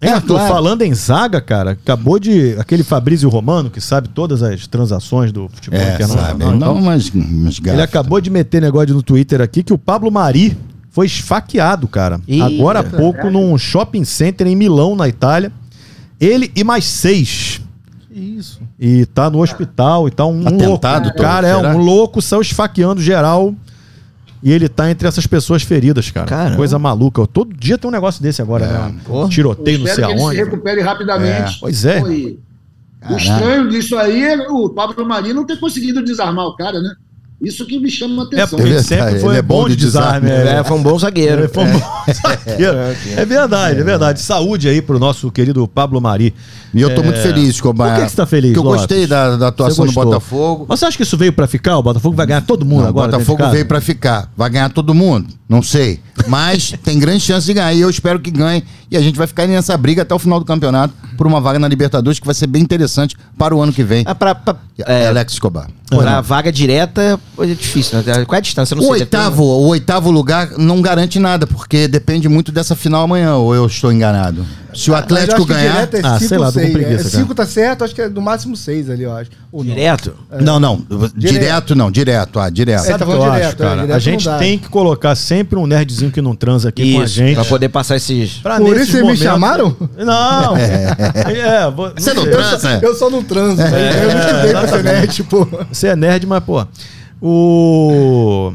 [0.00, 0.52] é É, Arthur, claro.
[0.54, 2.54] falando em zaga, cara, acabou de.
[2.58, 6.24] Aquele Fabrício Romano, que sabe todas as transações do futebol É, internacional.
[6.26, 6.42] sabe.
[6.44, 9.78] e Não, tal, umas, umas Ele acabou de meter negócio no Twitter aqui que o
[9.78, 10.56] Pablo Mari
[10.90, 12.20] foi esfaqueado, cara.
[12.28, 15.50] Ih, agora há é pouco num shopping center em Milão, na Itália.
[16.20, 17.60] Ele e mais seis.
[18.18, 18.60] Isso.
[18.80, 20.48] E tá no hospital e tá um, louco.
[20.64, 21.74] Atentado, Tom, Cara, é será?
[21.74, 23.54] um louco, saiu esfaqueando geral.
[24.42, 26.26] E ele tá entre essas pessoas feridas, cara.
[26.26, 26.56] Caramba.
[26.56, 27.26] Coisa maluca.
[27.26, 28.94] Todo dia tem um negócio desse agora, né?
[29.04, 29.28] Pô.
[29.28, 30.36] Tiroteio, não sei Espero que ele se aonde.
[30.38, 31.58] recupere rapidamente.
[31.60, 32.00] Pois é.
[32.00, 32.38] Pô, e
[33.10, 36.94] O estranho disso aí é o Pablo Marinho não ter conseguido desarmar o cara, né?
[37.46, 38.58] Isso que me chama a É, atenção.
[38.58, 40.28] porque ele sempre foi ele é bom, bom de de desarme.
[40.28, 40.50] desarme.
[40.50, 40.60] é.
[40.60, 41.42] É, foi um bom zagueiro.
[41.42, 41.80] Ele foi um bom
[42.12, 42.78] zagueiro.
[43.16, 44.20] É verdade, é verdade.
[44.20, 46.34] Saúde aí pro nosso querido Pablo Mari.
[46.74, 47.90] E eu tô muito feliz, Escobar.
[47.90, 48.80] Por que que você tá feliz, Porque eu Lopes?
[48.82, 49.92] gostei da, da atuação do?
[49.92, 50.66] Botafogo.
[50.68, 51.78] Mas você acha que isso veio pra ficar?
[51.78, 53.12] O Botafogo vai ganhar todo mundo Não, o agora?
[53.12, 54.30] de Botafogo veio pra ficar.
[54.36, 55.26] Vai ganhar todo mundo?
[55.48, 56.00] Não sei.
[56.26, 57.72] Mas tem grande chance de ganhar.
[57.72, 58.64] E eu espero que ganhe.
[58.90, 61.58] E a gente vai ficar nessa briga até o final do campeonato por uma vaga
[61.58, 64.02] na Libertadores que vai ser bem interessante para o ano que vem.
[64.06, 65.68] Ah, pra, pra, É, é, Alex Escobar.
[65.88, 68.24] pra vaga direta é difícil, né?
[68.24, 68.74] Qual é a distância?
[68.74, 69.00] Não O sei.
[69.02, 73.66] oitavo, o oitavo lugar não garante nada, porque depende muito dessa final amanhã, ou eu
[73.66, 74.44] estou enganado.
[74.76, 75.72] Se o Atlético ganhar.
[75.72, 77.08] direto é Ah, cinco, sei lá, tô com preguiça, É, cara.
[77.08, 79.30] cinco tá certo, acho que é no máximo seis ali, eu acho.
[79.50, 79.64] Ou.
[79.64, 80.14] Direto?
[80.40, 80.84] Não, não.
[81.16, 81.74] Direto.
[81.74, 82.38] não, direto.
[82.38, 82.80] Ah, direto.
[82.84, 83.80] É, Sabe tá o que eu falando acho, direto, é, cara?
[83.82, 87.04] direto a gente tem que colocar sempre um nerdzinho que não transa aqui com a
[87.04, 87.34] Isso, gente.
[87.34, 88.34] pra poder passar esses...
[88.34, 89.76] Pra Por isso vocês me momentos- chamaram?
[89.96, 90.56] Não.
[91.36, 92.78] É, vou- Você não transa?
[92.82, 93.96] Eu só não transo, velho.
[93.98, 95.48] eu não estudei pra ser nerd, tipo.
[95.72, 96.66] Você é nerd, mas, pô.
[97.20, 98.52] O.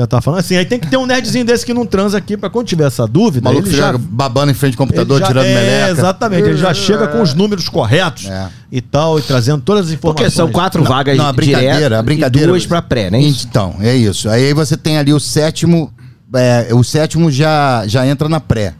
[0.00, 2.36] Eu tava falando assim, aí tem que ter um nerdzinho desse que não transa aqui
[2.36, 3.48] pra quando tiver essa O dúvida.
[3.48, 5.90] maluco ele já, babando em frente ao computador, já- tirando é, meleca.
[5.90, 8.48] Exatamente, ele já chega com os números corretos É.
[8.72, 10.24] e tal, e trazendo todas as informações.
[10.32, 12.46] Porque são quatro vagas Não, a brincadeira, direto a brincadeira.
[12.46, 13.20] e duas pra pré, né?
[13.20, 14.28] Então, é isso.
[14.28, 15.92] Aí você tem ali o sétimo.
[16.34, 18.74] é, o sétimo já, já entra na pré.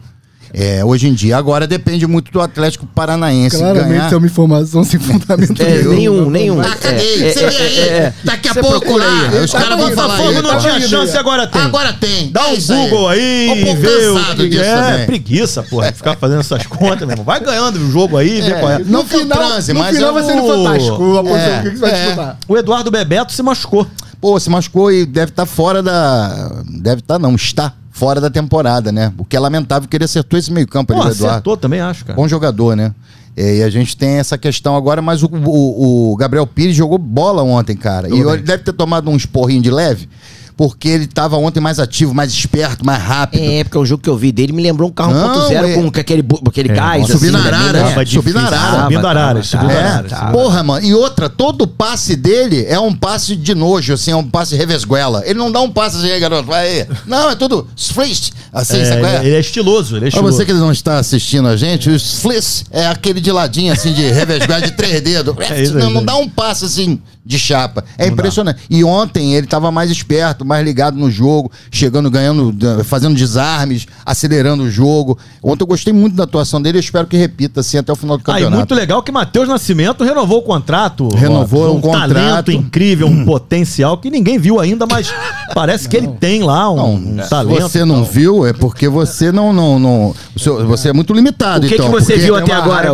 [0.53, 1.37] É, hoje em dia.
[1.37, 4.13] Agora depende muito do Atlético Paranaense Claramente ganhar.
[4.13, 5.89] é uma informação sem fundamento É, nenhum.
[5.93, 6.61] nenhum, nenhum.
[6.61, 7.23] Ah, caguei.
[7.23, 7.79] É, Você é, vê aí.
[7.79, 8.13] é, é.
[8.23, 9.05] Daqui a pouco lá.
[9.31, 9.43] aí.
[9.45, 10.41] Os Tá caras vão falar Botafogo aí.
[10.43, 11.19] não tá tinha chance, é.
[11.19, 11.61] agora tem.
[11.61, 12.31] Agora tem.
[12.31, 12.61] Dá É um.
[12.61, 15.05] Google aí, pouco vê o que disso é.
[15.05, 17.23] Preguiça, porra, ficar fazendo essas contas, meu irmão.
[17.25, 18.79] Vai ganhando o jogo aí, vê É, qual é.
[18.79, 21.17] Não no final, transe, no mas final eu vai ser Fantástico.
[21.17, 22.05] A É, que você vai é.
[22.05, 22.37] disputar.
[22.47, 23.87] O Eduardo Bebeto se machucou.
[24.19, 26.51] Pô, se machucou e deve estar fora da.
[26.67, 29.13] Deve estar, não, está fora da temporada, né?
[29.15, 31.27] O que é lamentável que ele acertou esse meio-campo ali, Eduardo.
[31.27, 32.15] acertou também, acho, cara.
[32.15, 32.95] Bom jogador, né?
[33.37, 36.97] É, e a gente tem essa questão agora, mas o, o- o Gabriel Pires jogou
[36.97, 38.07] bola ontem, cara.
[38.07, 38.21] e bem.
[38.21, 40.09] ele deve ter tomado um esporrinho de leve,
[40.57, 43.41] porque ele tava ontem mais ativo, mais esperto, mais rápido.
[43.43, 45.73] É, porque o jogo que eu vi dele me lembrou um carro Não, 1.0 é-
[45.75, 47.07] com aquele, aquele É, gás.
[47.07, 47.95] subir assim, arara, né?
[47.95, 48.81] Na difícil, arara.
[48.83, 50.11] Subindo Tava, araras, tava, subindo É, araras.
[50.11, 50.31] tá.
[50.31, 50.85] porra, mano.
[50.85, 55.23] E outra, todo passe dele é um passe de nojo, assim, é um passe revesguela.
[55.25, 56.87] Ele não dá um passe assim, "Ei, garoto, vai aí.
[57.05, 59.15] Não, é tudo flish, assim, É, sabe é?
[59.17, 60.37] ele, ele é estiloso, ele é Pra estiloso.
[60.37, 64.03] você que não está assistindo a gente, o fliss é aquele de ladinho, assim, de
[64.09, 65.35] revesguela de três dedos.
[65.51, 66.07] É isso não, não né?
[66.07, 67.83] dá um passe, assim, de chapa.
[67.97, 68.61] É impressionante.
[68.69, 74.63] E ontem ele tava mais esperto, mais ligado no jogo, chegando, ganhando, fazendo desarmes, acelerando
[74.63, 75.17] o jogo.
[75.43, 78.17] Ontem eu gostei muito da atuação dele e espero que repita, assim, até o final
[78.17, 78.57] do Ah, e campeonato.
[78.57, 81.07] muito legal que Matheus Nascimento renovou o contrato.
[81.15, 82.13] Renovou o um contrato.
[82.13, 85.13] talento incrível, um potencial que ninguém viu ainda, mas
[85.53, 87.61] parece que ele tem lá um, Não, um se talento.
[87.61, 89.53] você não viu, é porque você não.
[89.53, 91.85] não, não seu- você é muito limitado, O que, então.
[91.87, 92.87] que você viu até agora.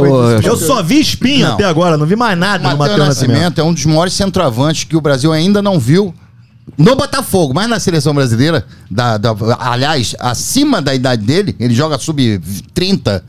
[0.44, 1.54] Eu só vi espinha Não.
[1.56, 3.32] até agora, não vi mais nada do Matheus Matheus Nascimento.
[3.38, 6.14] Nascimento é um dos maiores centroavantes que o Brasil ainda não viu.
[6.78, 11.98] No Botafogo, mas na seleção brasileira, da, da- aliás, acima da idade dele, ele joga
[11.98, 13.22] sub-30,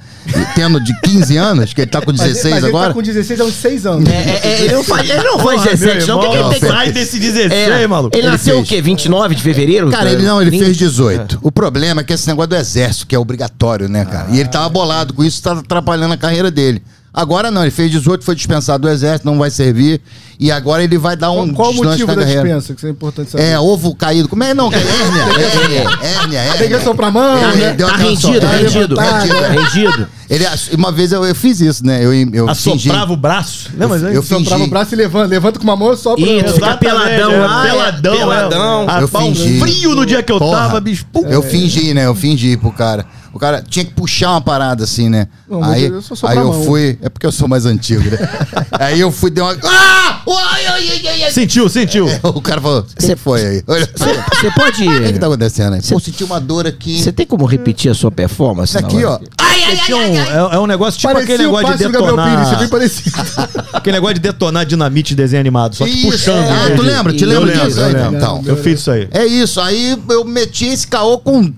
[0.57, 2.89] tendo de 15 anos, que ele tá com Mas, 16 mas ele agora.
[2.89, 4.09] tá com 16 há uns 6 anos.
[4.11, 6.19] É, é, é, ele não faz, ele não Porra, 17, meu não.
[6.19, 6.69] O que, que irmão, ele tem?
[6.69, 8.17] Sai desse 16, É, maluco.
[8.17, 8.67] Ele Ele nasceu fez.
[8.67, 8.83] o quê?
[8.83, 9.89] 29 de fevereiro?
[9.89, 10.65] Cara, ele não, ele 30?
[10.65, 11.39] fez 18.
[11.41, 14.31] O problema é que esse negócio do exército, que é obrigatório, né, cara?
[14.33, 16.83] E ele tava bolado com isso, tá atrapalhando a carreira dele.
[17.15, 20.01] Agora não, ele fez 18, foi dispensado do exército, não vai servir.
[20.41, 22.43] E agora ele vai dar um Qual, qual o motivo da carreira.
[22.43, 22.73] dispensa?
[22.73, 23.45] Que isso é importante saber.
[23.45, 24.29] É, ovo caído.
[24.29, 24.55] Como é?
[24.55, 25.99] Não, é hérnia.
[26.01, 26.59] É, hérnia, hérnia.
[26.59, 27.73] Tem que soprar a mão, Tá, né?
[27.75, 28.97] Tá rendido, rendido.
[28.97, 30.09] Rendido.
[30.31, 32.05] Ele, uma vez eu, eu fiz isso, né?
[32.05, 32.89] Eu, eu fingi.
[32.89, 33.71] Assoprava o braço.
[33.77, 34.45] Não, mas eu eu, fingi.
[34.45, 35.27] Soprava o braço e levanta.
[35.27, 36.23] Levanta com uma mão e sopra.
[36.25, 36.55] Isso.
[36.55, 38.87] Fica Exatamente, peladão é, lá, é, Peladão, peladão.
[38.91, 39.03] é.
[39.03, 39.59] Eu um fingi.
[39.59, 40.57] frio no dia que eu Porra.
[40.59, 41.05] tava, bicho.
[41.29, 42.07] Eu fingi, né?
[42.07, 43.05] Eu fingi pro cara.
[43.33, 45.29] O cara tinha que puxar uma parada assim, né?
[45.49, 46.99] Não, aí eu aí eu fui.
[47.03, 48.19] É porque eu sou mais antigo, né?
[48.73, 49.57] aí eu fui, dei uma.
[49.65, 50.23] Ah!
[50.37, 51.31] Ai, ai, ai, ai, ai.
[51.31, 52.07] Sentiu, sentiu.
[52.23, 53.63] O cara falou, que foi aí?
[53.67, 54.89] Você pode.
[54.89, 55.83] O que, que tá acontecendo aí?
[55.83, 57.03] Pô, senti uma dor aqui.
[57.03, 58.75] Você tem como repetir a sua performance?
[58.75, 59.21] na Aqui, hora?
[59.23, 59.45] ó.
[59.45, 60.51] Ai, ai, Tinha ai, um- ai, ai.
[60.53, 62.69] é, é um negócio tipo aquele Parecia o negócio de Gabriel Pires, você é bem
[62.69, 62.71] detonar.
[62.71, 63.69] parecido.
[63.73, 66.45] Aquele negócio de detonar dinamite em desenho animado, só que Isso, puxando.
[66.45, 66.51] é.
[66.51, 67.13] Ah, tu lembra?
[67.13, 67.81] Te lembra lembro, disso?
[67.81, 68.17] eu Aí, lembro.
[68.17, 68.43] então.
[68.47, 69.09] Eu fiz isso aí.
[69.11, 69.61] É isso.
[69.61, 71.53] Aí eu meti esse caô com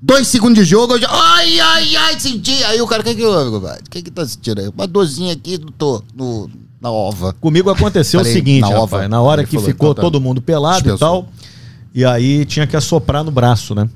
[0.00, 0.94] dois segundos de jogo.
[0.94, 1.08] Eu já.
[1.10, 2.62] Ai, ai, ai, senti.
[2.64, 3.30] Aí o cara, o que que eu.
[3.32, 4.68] O que que tá sentindo aí?
[4.68, 7.32] Uma dorzinha aqui no, tô, no, na ova.
[7.34, 9.08] Comigo aconteceu Falei, o seguinte, na rapaz, ova.
[9.08, 10.02] na hora Ele que falou, ficou então tá.
[10.02, 11.28] todo mundo pelado e tal,
[11.94, 13.88] e aí tinha que assoprar no braço, né?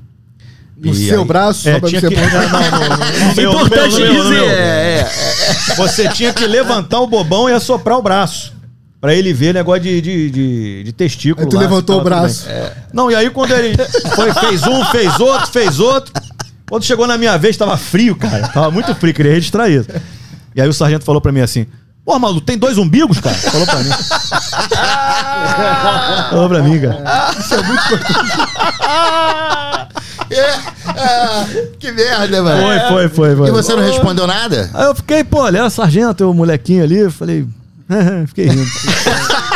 [0.77, 2.15] No E seu aí- braço, é, só pra tinha você que...
[2.17, 4.35] Não, não, não, meu, no Importante meu, meu, dizer.
[4.41, 4.49] meu.
[4.49, 5.75] É, é.
[5.75, 8.51] Você tinha que levantar o bobão e assoprar o braço.
[9.01, 11.43] Pra ele ver negócio de, de, de, de testículo.
[11.43, 12.45] Aí tu lá, levantou o braço.
[12.45, 12.71] bem.
[12.93, 13.75] Não, e aí quando ele
[14.15, 16.13] foi, fez um, fez outro, fez outro.
[16.69, 18.47] Quando chegou na minha vez, tava frio, cara.
[18.49, 19.89] Tava muito frio, queria registrar isso.
[20.55, 21.65] E aí o sargento falou pra mim assim:
[22.05, 23.35] Pô, maluco, tem dois umbigos, cara?
[23.35, 23.89] Falou pra mim.
[26.29, 27.31] falou pra mim, cara.
[30.29, 30.53] É,
[30.87, 31.45] ah,
[31.77, 32.61] que merda, mano.
[32.61, 33.49] Foi, foi, foi, foi.
[33.49, 34.69] E você não respondeu nada?
[34.73, 37.45] Aí eu fiquei, pô, ele era sargento, o molequinho ali, eu falei.
[38.27, 38.63] fiquei rindo.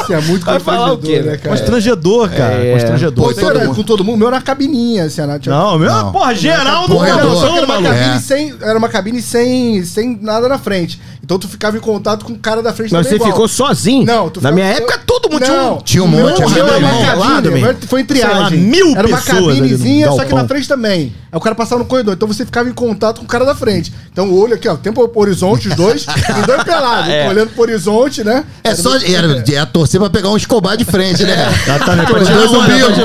[0.00, 1.32] Isso é muito Vai falar o quê, né?
[1.32, 1.56] né, cara?
[1.56, 2.54] Constrangedor, cara.
[2.54, 2.72] É.
[2.72, 3.24] Constrangedor.
[3.24, 4.14] Pô, isso era com todo mundo.
[4.14, 5.38] O meu era cabininha, assim, né?
[5.38, 6.12] Tinha- Não, meu, Não.
[6.12, 6.94] porra, geral no.
[6.94, 8.20] Não, só que condução, era uma cabine, É.
[8.20, 11.00] sem, era uma cabine sem, sem nada na frente.
[11.22, 13.30] Então tu ficava em contato com o cara da frente Mas você igual.
[13.30, 14.04] ficou sozinho?
[14.06, 15.62] Não, tu Na ficava- minha época, todo mundo tinha um.
[15.70, 17.76] Não, Tinha um o meu- monte, o meu uma irmão cabine, meu.
[17.86, 18.58] foi em triagem.
[18.58, 21.12] mil Era uma cabinezinha, só que na frente também.
[21.30, 23.54] Aí o cara passava no corredor, então você ficava em contato com o cara da
[23.54, 23.92] frente.
[24.10, 26.06] Então o olho aqui, ó, tempo horizonte, os dois,
[26.40, 28.44] os dois pelados, olhando pro horizonte, né?
[28.64, 31.48] É só era, era torcer pra pegar um escobar de frente, né?
[31.62, 32.96] Exatamente, pra Os tirar dois onda, umbigos,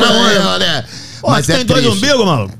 [0.59, 0.86] né?
[1.21, 1.97] Pô, Mas tem é dois triste.
[1.97, 2.53] umbigos, maluco?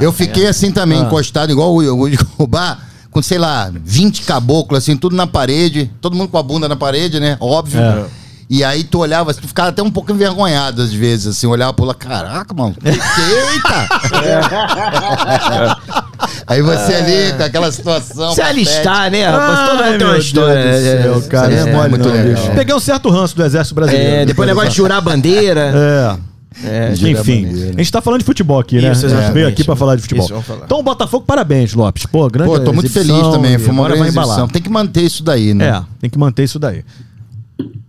[0.00, 2.78] Eu fiquei assim também, encostado, igual o, Cubá,
[3.10, 6.76] com, sei lá, 20 caboclos, assim, tudo na parede, todo mundo com a bunda na
[6.76, 7.36] parede, né?
[7.38, 7.80] Óbvio.
[7.80, 8.04] É.
[8.48, 11.84] E aí tu olhava, tu ficava até um pouco envergonhado às vezes, assim, olhava pro
[11.84, 13.88] lado, caraca, mano, eita!
[16.46, 18.32] aí você ali, com aquela situação.
[18.32, 19.26] Se alistar, né?
[19.26, 19.58] rapaz?
[19.58, 20.64] Ai, mundo tem uma história.
[20.64, 21.02] Né?
[21.02, 21.52] céu, cara.
[21.52, 22.34] é é mole muito não, legal.
[22.34, 22.50] bicho.
[22.54, 24.16] Peguei um certo ranço do exército brasileiro.
[24.16, 25.72] É, depois o negócio de jurar a bandeira.
[26.64, 26.94] É.
[26.94, 28.90] Gira Enfim, a gente tá falando de futebol aqui, né?
[28.90, 29.34] Isso, A gente exatamente.
[29.34, 30.24] veio aqui pra falar de futebol.
[30.24, 30.64] Isso, falar.
[30.64, 32.06] Então, Botafogo, parabéns, Lopes.
[32.06, 34.48] Pô, grande Pô, tô muito exibição feliz também, foi uma agora grande vai embalar.
[34.48, 35.68] Tem que manter isso daí, né?
[35.68, 36.82] É, tem que manter isso daí.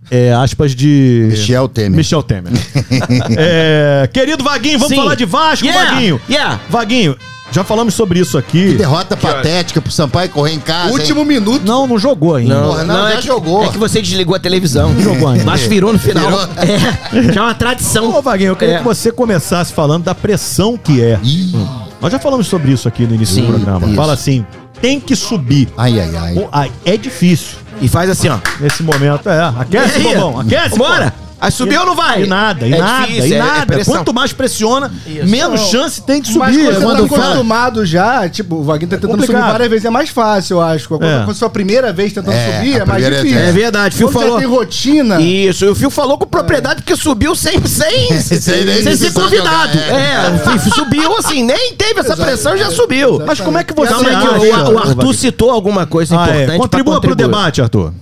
[0.10, 1.28] É, aspas de.
[1.32, 1.98] Michel Temer.
[1.98, 2.52] Michel Temer.
[3.38, 5.02] É, querido Vaguinho, vamos Sim.
[5.02, 6.22] falar de Vasco, Yeah, Vaguinho.
[6.30, 6.60] yeah.
[6.70, 7.18] Vaguinho,
[7.52, 8.74] já falamos sobre isso aqui.
[8.74, 10.92] Derrota patética pro Sampaio correr em casa.
[10.92, 11.26] Último hein?
[11.28, 11.64] minuto.
[11.66, 12.60] Não, não jogou ainda.
[12.62, 13.64] Porra, não, já é que, jogou.
[13.66, 14.94] É que você desligou a televisão.
[15.00, 15.44] Jogou ainda.
[15.46, 16.26] Mas virou no final.
[16.26, 16.42] Virou.
[16.58, 18.16] É, já é uma tradição.
[18.16, 18.78] Ô, Vaguinho, eu queria É.
[18.80, 21.20] que você começasse falando da pressão que é.
[21.24, 21.54] Ih,
[22.02, 23.88] Nós já falamos sobre isso aqui no início Sim, do programa.
[23.88, 23.96] isso.
[23.96, 24.46] Fala assim,
[24.82, 25.70] tem que subir.
[25.78, 26.34] Ai, ai, ai.
[26.36, 28.38] Pô, ai, é difícil E faz assim, ó.
[28.60, 29.28] nesse momento.
[29.30, 30.78] É, aquece, bobão, aquece.
[30.78, 31.12] Bora!
[31.12, 31.27] pô.
[31.40, 32.24] Aí subiu ou não vai?
[32.24, 33.66] E nada, e É nada, difícil, e é- é nada.
[33.66, 33.94] pressão.
[33.96, 35.28] Quanto mais pressiona, Isso.
[35.28, 36.66] menos chance tem de Mas subir.
[36.66, 39.40] quando você quando tá acostumado já, tipo, o Vaguinho tá tentando Complicado.
[39.42, 40.88] subir várias vezes, é mais fácil, eu acho.
[40.88, 41.24] Quando, É.
[41.26, 43.38] quando sua primeira vez tentando É, subir, a é mais é- difícil.
[43.40, 44.36] É verdade, Fio Quando falou.
[44.40, 45.22] você tem rotina...
[45.22, 49.74] Isso, e o Fio falou com propriedade porque subiu sem, sem, sem, Sem ser convidado.
[49.74, 50.28] jogar, é.
[50.28, 53.22] É, o Fio subiu assim, nem teve essa pressão e já subiu.
[53.26, 56.52] Mas como é que você Calma aí, o, o Arthur citou alguma coisa Ah, importante.
[56.52, 56.58] é.
[56.58, 57.94] Contribua pro debate, Arthur.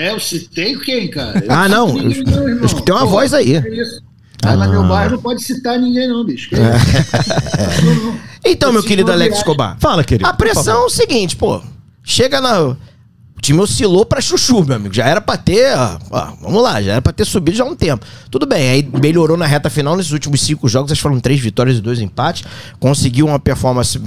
[0.00, 1.44] É, eu citei quem, cara?
[1.44, 1.88] Eu Ah, não.
[1.92, 2.58] ninguém, não, irmão.
[2.60, 3.56] Eu escutei uma Pô, voz aí.
[3.56, 4.02] é isso.
[4.42, 6.48] Lá no meu bairro não pode citar ninguém, não, bicho.
[6.56, 8.16] Não.
[8.44, 9.38] Então, meu querido Alex viagem.
[9.40, 9.76] Escobar.
[9.78, 10.28] Fala, querido.
[10.28, 11.60] A pressão é o seguinte, pô.
[12.02, 12.60] Chega na.
[12.62, 12.76] O
[13.42, 14.94] time oscilou pra chuchu, meu amigo.
[14.94, 15.76] Já era pra ter.
[15.76, 18.04] ó, ó, vamos lá, já era pra ter subido já há um tempo.
[18.30, 19.94] Tudo bem, aí melhorou na reta final.
[19.96, 22.44] Nesses últimos cinco jogos, acho que foram três vitórias e dois empates.
[22.78, 23.98] Conseguiu uma performance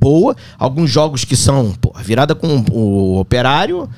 [0.00, 0.34] boa.
[0.58, 3.88] Alguns jogos que são pô, virada com o operário.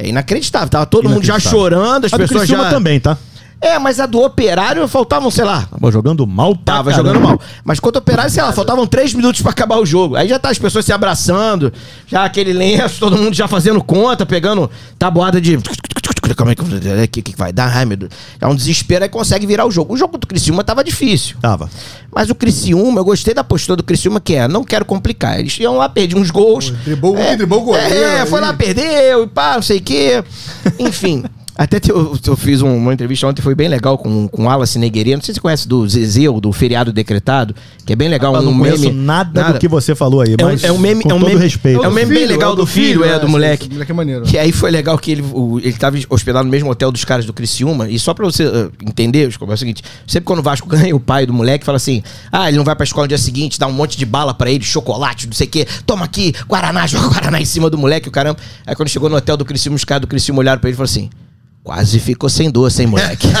[0.00, 0.68] É inacreditável.
[0.68, 2.70] Tava todo mundo já chorando, as A do pessoas Criciúma já.
[2.70, 3.18] também, tá?
[3.60, 7.08] É, mas a do operário faltavam, sei lá, Tava jogando mal pra Tava caramba.
[7.08, 7.40] jogando mal.
[7.64, 10.14] Mas contra o Operário, sei lá, faltavam três minutos pra acabar o jogo.
[10.14, 11.72] Aí já tá as pessoas se abraçando,
[12.06, 15.58] já aquele lenço, todo mundo já fazendo conta, pegando tabuada de.
[16.34, 17.76] Como é que, que, que vai dar?
[17.76, 18.12] Ai, meu Deus.
[18.40, 19.94] É um desespero aí consegue virar o jogo.
[19.94, 21.36] O jogo do Criciúma tava difícil.
[21.40, 21.70] Tava.
[22.14, 25.38] Mas o Criciúma, eu gostei da postura do Criciúma, que é, não quero complicar.
[25.38, 26.70] Eles iam lá, perdi uns gols.
[26.84, 29.82] driblou um, é, driblou o goleiro É, foi lá, perdeu, e pá, não sei o
[29.82, 30.24] quê.
[30.78, 31.24] Enfim.
[31.58, 34.44] Até te- eu, eu fiz um- uma entrevista ontem, foi bem legal com, com o
[34.46, 35.16] Wallace Negueria.
[35.16, 37.52] Não sei se você conhece do Zezeu, do feriado decretado,
[37.84, 38.32] que é bem legal.
[38.36, 38.94] Eu um não conheço meme.
[38.94, 41.18] nada, do que você falou aí, É um, mas é um meme, com é um
[41.18, 41.82] meme, respeito.
[41.84, 43.64] É um meme bem legal do filho, é, do esse- moleque.
[43.64, 44.24] esse moleque é maneiro.
[44.32, 47.26] E aí foi legal que ele, o- ele tava hospedado no mesmo hotel dos caras
[47.26, 47.88] do Criciúma.
[47.90, 51.00] E só pra você uh, entender, é o seguinte: sempre quando o Vasco ganha, o
[51.00, 53.66] pai do moleque fala assim: Ah, ele não vai pra escola no dia seguinte, dá
[53.66, 55.66] um monte de bala pra ele, chocolate, não sei o quê.
[55.84, 58.38] Toma aqui, Guaraná, joga Guaraná em cima do moleque, o caramba.
[58.64, 60.76] Aí quando chegou no hotel do Criciúma, os caras do Criciúma olharam pra ele e
[60.76, 61.10] falaram assim.
[61.68, 63.28] Quase ficou sem doce, hein, moleque?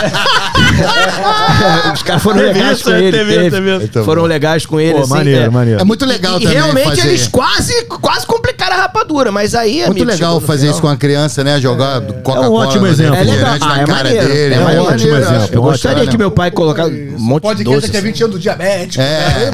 [1.94, 3.16] Os caras foram legais isso, com é, ele.
[3.18, 3.88] teve teve.
[3.88, 4.28] teve Foram bom.
[4.28, 4.92] legais com ele.
[4.94, 5.80] Pô, assim, maneiro, maneiro.
[5.80, 9.54] É muito legal e, também E realmente fazer- eles quase, quase complicaram a rapadura, mas
[9.54, 10.72] aí, Muito amigo, legal fazer final.
[10.74, 11.58] isso com a criança, né?
[11.58, 12.50] Jogar Coca-Cola.
[12.50, 13.14] ótimo fazer exemplo.
[13.16, 14.28] É legal, refrigerante ah, na é cara maneiro.
[14.28, 14.54] dele.
[14.54, 14.84] É É maneiro.
[14.84, 15.34] ótimo exemplo.
[15.34, 17.86] Eu Ótimo, gostaria que meu pai colocasse um monte de podcast doce.
[17.86, 19.02] aqui é 20 anos do diabético.
[19.02, 19.50] É,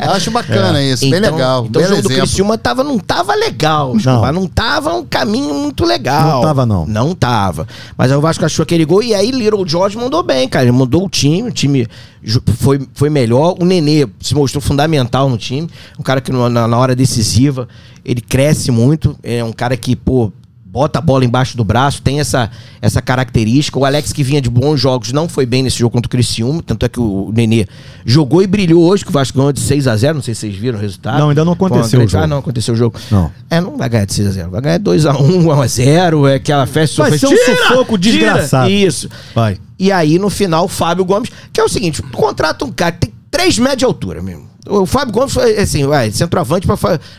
[0.00, 1.66] é, acho bacana isso, bem legal.
[1.68, 2.08] Então o jogo do.
[2.08, 3.94] Criciúma tava, não tava legal.
[4.04, 4.32] Não.
[4.32, 6.22] não tava um caminho muito legal.
[6.22, 6.86] Não tava, não.
[6.86, 7.66] Não tava.
[7.96, 10.64] Mas aí o Vasco achou aquele gol e aí Little George mandou bem, cara.
[10.64, 11.86] Ele mandou o time, o time
[12.58, 13.56] foi, foi melhor.
[13.60, 15.68] O Nenê se mostrou fundamental no time.
[15.98, 17.68] Um cara que na, na hora decisiva
[18.04, 19.16] ele cresce muito.
[19.22, 20.32] É um cara que, pô.
[20.72, 22.50] Bota a bola embaixo do braço, tem essa,
[22.80, 23.78] essa característica.
[23.78, 26.62] O Alex, que vinha de bons jogos, não foi bem nesse jogo contra o Criciúma.
[26.62, 27.66] Tanto é que o Nenê
[28.06, 30.40] jogou e brilhou hoje, que o Vasco ganhou de 6 a 0 Não sei se
[30.40, 31.18] vocês viram o resultado.
[31.18, 32.24] Não, ainda não aconteceu grande- o jogo.
[32.24, 32.98] Ah, não aconteceu o jogo.
[33.10, 33.30] Não.
[33.50, 35.66] É, não vai ganhar de 6 a 0 Vai ganhar 2 a 1 1 a
[35.66, 37.02] 0 É aquela festa.
[37.02, 38.70] Vai ser um sufoco desgraçado.
[38.70, 39.10] Isso.
[39.34, 39.58] Vai.
[39.78, 43.08] E aí, no final, o Fábio Gomes, que é o seguinte: contrata um cara que
[43.08, 44.51] tem 3 metros de altura mesmo.
[44.68, 46.76] O Fábio Gomes foi assim, vai, centroavante pra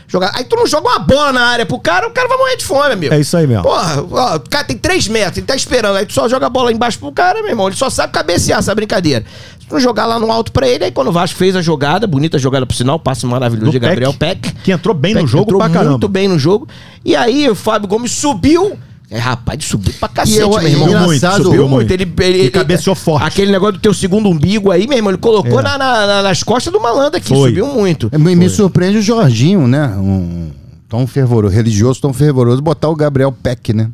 [0.08, 0.32] jogar.
[0.34, 2.64] Aí tu não joga uma bola na área pro cara, o cara vai morrer de
[2.64, 3.12] fome, amigo.
[3.12, 3.62] É isso aí mesmo.
[3.64, 5.96] Porra, ó, o cara tem 3 metros, ele tá esperando.
[5.96, 7.66] Aí tu só joga a bola embaixo pro cara, meu irmão.
[7.66, 9.26] Ele só sabe cabecear essa brincadeira.
[9.60, 11.60] Se tu não jogar lá no alto pra ele, aí quando o Vasco fez a
[11.60, 15.20] jogada, bonita jogada pro sinal, passe maravilhoso Do de Gabriel Peck, que entrou bem no
[15.20, 15.90] Peck jogo entrou pra caramba.
[15.90, 16.66] muito bem no jogo.
[17.04, 18.78] E aí o Fábio Gomes subiu.
[19.10, 20.88] É, rapaz, ele subiu pra cacete, eu- meu e irmão.
[20.88, 21.88] é engraçado- subiu subiu muito.
[21.88, 21.90] muito.
[21.92, 23.26] Ele, ele, E ele- cabeceou forte.
[23.26, 25.62] Aquele negócio do teu segundo umbigo aí, meu irmão, ele colocou É.
[25.62, 27.28] na- na- na- nas costas do malandro aqui.
[27.28, 27.50] Foi.
[27.50, 28.08] Subiu muito.
[28.10, 29.88] É, Me, me surpreende o Jorginho, né?
[29.98, 30.50] Um
[30.88, 33.90] tão fervoroso, religioso, tão fervoroso, botar o Gabriel Peck, né?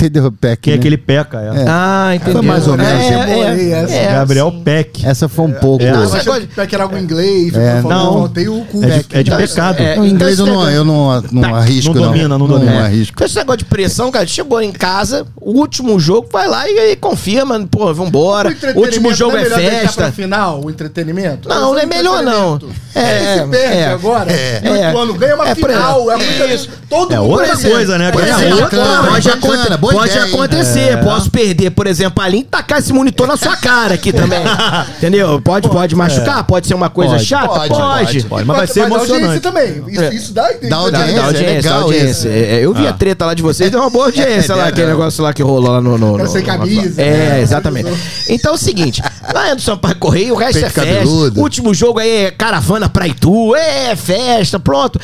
[0.00, 0.32] Entendeu?
[0.32, 0.62] Peck.
[0.62, 0.82] Quem é né?
[0.82, 1.38] que ele peca?
[1.40, 1.60] É.
[1.62, 1.64] É.
[1.68, 2.32] Ah, entendi.
[2.32, 2.92] Foi mais ou menos.
[2.92, 4.52] É, Essa é é, é, Gabriel.
[4.64, 5.06] Peck.
[5.06, 5.84] Essa foi um pouco.
[5.84, 5.90] É.
[5.90, 7.54] Achei coisa- que que era algo em inglês.
[7.54, 8.12] É, falou, não.
[8.20, 8.84] Faltei o cu.
[8.84, 9.80] É de, é de pecado.
[9.82, 12.08] É, o inglês então eu não, eu não, não Tá, arrisco, não não.
[12.12, 12.72] domina, não domina.
[12.72, 12.84] Não É.
[12.84, 13.16] arrisco.
[13.16, 16.92] Com esse negócio de pressão, cara, chegou em casa, o último jogo, vai lá e,
[16.92, 18.54] e confirma, pô, vambora.
[18.74, 20.12] O último jogo é, melhor deixar pra festa.
[20.12, 21.48] final, o entretenimento?
[21.48, 22.58] Não, não é melhor, não.
[22.94, 23.00] É,
[23.38, 23.86] É, perde é.
[23.88, 24.30] agora.
[24.32, 24.60] É.
[24.64, 25.02] O É.
[25.02, 26.10] ano ganha uma É, final.
[26.10, 26.68] É muita Isso.
[26.88, 28.10] Todo É mundo outra coisa, né?
[28.10, 30.80] Ganhar exemplo, bacana, pode, bacana, pode ideia, acontecer.
[30.92, 30.96] É.
[30.98, 34.40] Posso perder, por exemplo, ali e tacar esse monitor na sua cara aqui também.
[34.98, 35.40] Entendeu?
[35.40, 37.48] Pode, pode machucar, pode ser uma coisa Pode, chata?
[37.48, 38.04] pode, Pode.
[38.04, 38.24] pode.
[38.24, 39.40] Pode, mas vai ser audiência emocionante.
[39.40, 39.84] também.
[39.88, 41.14] Isso, isso dá, Dá Dá, audiência.
[41.14, 42.28] dá audiência, é legal dá audiência.
[42.28, 44.86] É, eu vi a treta lá de vocês, deu uma boa audiência lá, É, aquele
[44.86, 44.90] é.
[44.90, 45.98] negócio lá que rolou lá no.
[45.98, 47.40] no, Cara no- sem no- camisa, É, né?
[47.42, 47.88] exatamente.
[48.28, 49.02] Então é o seguinte:
[49.34, 50.92] lá é do Sampaio Correio, o resto Peito é festa.
[50.94, 51.40] cabeludo.
[51.40, 55.00] Último jogo aí é caravana pra Itu, é festa, pronto.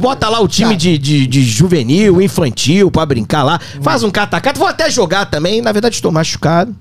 [0.00, 3.60] Bota lá o time de, de, de juvenil, infantil, pra brincar lá.
[3.80, 4.58] Faz um catacata.
[4.58, 5.62] Vou até jogar também.
[5.62, 6.74] Na verdade, estou machucado.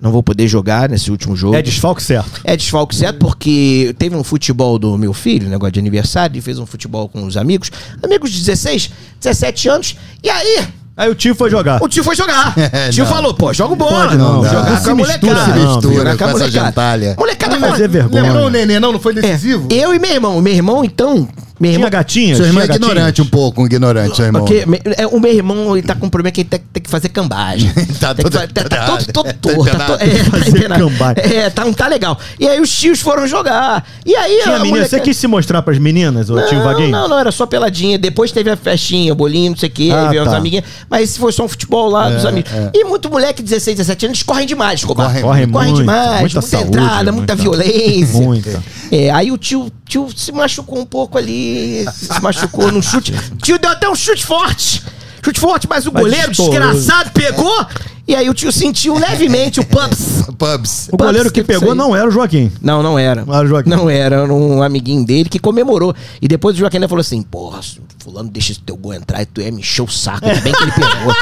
[0.00, 1.54] Não vou poder jogar nesse último jogo.
[1.54, 2.40] É desfalque certo.
[2.44, 6.58] É desfalque certo porque teve um futebol do meu filho, negócio de aniversário, ele fez
[6.58, 7.70] um futebol com os amigos,
[8.02, 10.66] amigos de 16, 17 anos, e aí
[10.96, 11.82] Aí o tio foi jogar.
[11.82, 12.54] o tio foi jogar.
[12.72, 13.10] É, o tio não.
[13.12, 15.56] falou, pô, joga bola, Pode não, jogar não com se a mistura, molecada.
[15.58, 17.14] não, mistura jogar com gentalha.
[17.18, 18.22] Molecada fazer vergonha.
[18.22, 18.92] Lembrou o Nenê, não?
[18.92, 19.68] Não foi É, decisivo?
[19.70, 21.26] eu e meu irmão, meu irmão então,
[21.60, 22.34] meu Tinha irmão gatinha?
[22.36, 24.42] Seu irmão é Tinha ignorante um pouco, um ignorante, seu irmão.
[24.44, 26.82] Porque me- é, o meu irmão ele tá com um problema que ele tem, tem
[26.82, 27.70] que fazer cambagem.
[28.00, 29.64] Tá Tem que todo- fa- tá, tá todo, todo Tá torto.
[29.64, 29.98] Tá empenado.
[29.98, 30.88] to- é, tá Fazer empenado.
[30.90, 31.16] cambagem.
[31.36, 32.18] É, tá, não tá legal.
[32.38, 33.86] E aí os tios foram jogar.
[34.06, 36.64] E aí Tinha a menina, você moleca- quis se mostrar pras meninas, ô tio não,
[36.64, 36.88] Vaguinho?
[36.90, 37.98] não, não, era só peladinha.
[37.98, 40.30] Depois teve a festinha, o bolinho, não sei o quê, Ah, aí veio tá.
[40.30, 40.64] as amiguinhas.
[40.88, 42.50] Mas foi só um futebol lá dos amigos.
[42.72, 45.08] E muito moleque, 16, 17 anos, correm demais, Escobar.
[45.08, 48.20] Correm Corre Correm muito, demais, muita muita, saúde, entrada, muita, muita- violência.
[48.20, 48.62] Muita.
[48.90, 51.49] É, aí o tio, tio se machucou um pouco ali,
[51.92, 53.12] se machucou num chute.
[53.42, 54.82] Tio deu até um chute forte.
[55.22, 56.50] Chute forte, mas o Mas goleiro estourou.
[56.72, 57.66] desgraçado pegou.
[58.10, 60.24] E aí o tio sentiu levemente o pubs.
[60.36, 60.88] Pubs.
[60.90, 62.50] O goleiro que isso pegou não era o Joaquim.
[62.60, 63.24] Não, não era.
[63.24, 63.70] Não era o Joaquim.
[63.70, 65.94] Não era, era um amiguinho dele que comemorou.
[66.20, 67.60] E depois o Joaquim ainda falou assim: Porra,
[68.02, 70.26] fulano deixa esse teu gol entrar e tu é me encher o saco.
[70.26, 71.14] Ainda bem que ele pegou.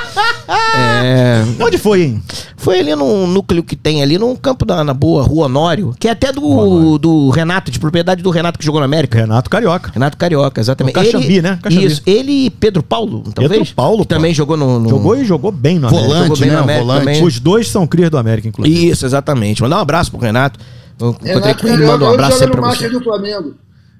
[0.78, 2.22] é, Onde foi, hein?
[2.56, 6.08] foi ali num núcleo que tem ali, num campo da, na boa, Rua Honório, que
[6.08, 9.18] é até do, do Renato, de propriedade do Renato que jogou na América.
[9.18, 9.90] Renato Carioca.
[9.92, 10.96] Renato Carioca, exatamente.
[10.98, 11.58] O Caxambi, né?
[11.62, 11.84] Caxambi.
[11.84, 13.72] Isso, ele e Pedro Paulo, talvez.
[13.72, 14.04] Paulo, pô.
[14.04, 14.78] Também jogou no.
[14.80, 16.08] no- Jogou e jogou bem no América.
[16.08, 16.56] jogou Volante, bem né?
[16.56, 17.00] na América Volante.
[17.00, 17.24] também.
[17.24, 18.88] Os dois são crias do América, inclusive.
[18.88, 19.62] Isso, exatamente.
[19.62, 20.58] Mandar um abraço pro Renato.
[21.00, 22.88] Eu encontrei Renato com ele, manda um abraço você.
[22.88, 23.54] do Flamengo.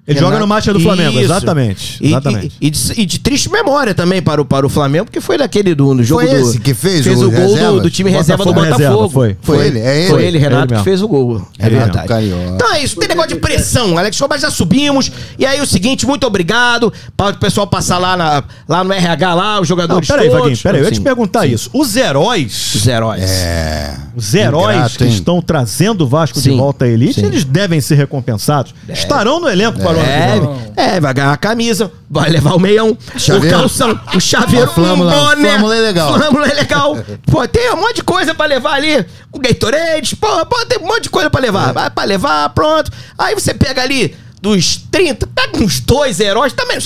[0.09, 1.21] Ele Renato- joga no Marcha do Flamengo, Isso.
[1.21, 1.99] exatamente.
[2.03, 2.57] E, exatamente.
[2.59, 5.37] e- e de, e de triste memória também para o, para o Flamengo, porque foi
[5.37, 6.49] daquele do no jogo Foi do.
[6.49, 9.37] esse que fez fez o o, gol do, do time reserva do Botafogo reserva, foi.
[9.43, 10.09] Foi ele, é ele.
[10.09, 11.47] Foi ele, Renato, Ele que fez o gol.
[11.59, 12.09] É verdade.
[12.55, 15.13] Então é isso, não tem negócio de pressão, Alex Escobar, já subimos.
[15.39, 19.35] E aí o seguinte, muito obrigado para o pessoal passar lá, na, lá no RH,
[19.35, 20.41] lá, os Não, jogadores peraí, todos.
[20.41, 21.69] Vaguinho, peraí, eu ia te Sim, perguntar isso.
[21.75, 23.23] Os heróis, Os heróis.
[23.31, 23.95] É.
[24.17, 25.11] os heróis Ingrato, que hein?
[25.11, 27.27] estão trazendo o Vasco de Sim, volta à elite, sim.
[27.27, 28.75] eles devem ser recompensados.
[28.89, 30.73] Estarão no elenco para o É, vem.
[30.77, 33.57] é, vai ganhar a camisa, vai levar o meião, Chaveiro.
[33.57, 35.49] o calção, o chaveiro, flâmula, um boné.
[35.51, 36.15] flâmula é legal.
[36.15, 36.97] Flâmula é legal.
[37.31, 39.05] Pô, tem um monte de coisa pra levar ali.
[39.33, 41.73] O Gatorade, pô, pô, tem um monte de coisa pra levar.
[41.73, 42.91] Vai pra levar, pronto.
[43.19, 46.79] Aí você pega ali dos 30, pega uns dois heróis, também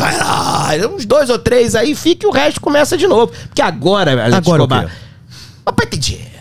[0.95, 3.33] uns dois ou três aí, fica e o resto começa de novo.
[3.49, 4.93] Porque agora, Alex Agora o Escobar, quê?
[5.65, 6.32] papai tem dinheiro.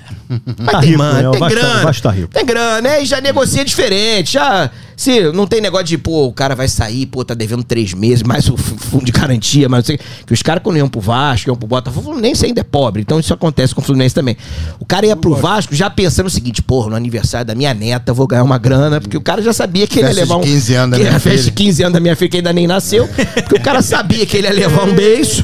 [0.57, 1.11] Mas Tá tem rico, né?
[1.13, 1.93] mano, O tem grana.
[1.93, 2.27] tá rico.
[2.29, 3.03] Tem grana, né?
[3.03, 4.33] E já negocia diferente.
[4.33, 4.69] Já.
[4.95, 8.21] Se não tem negócio de, pô, o cara vai sair, pô, tá devendo três meses,
[8.21, 9.99] mais o fundo de garantia, mas não sei.
[10.27, 13.01] Que os caras, quando iam pro Vasco, iam pro Botafogo, o Fluminense ainda é pobre.
[13.01, 14.37] Então isso acontece com o Fluminense também.
[14.79, 18.11] O cara ia pro Vasco já pensando o seguinte, porra, no aniversário da minha neta
[18.11, 20.41] eu vou ganhar uma grana, porque o cara já sabia que ele ia levar um.
[20.41, 21.43] 15 anos da que minha festa filha.
[21.43, 23.07] de 15 anos da minha filha, que ainda nem nasceu.
[23.07, 25.43] Porque o cara sabia que ele ia levar um beijo.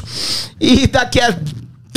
[0.60, 1.36] E daqui a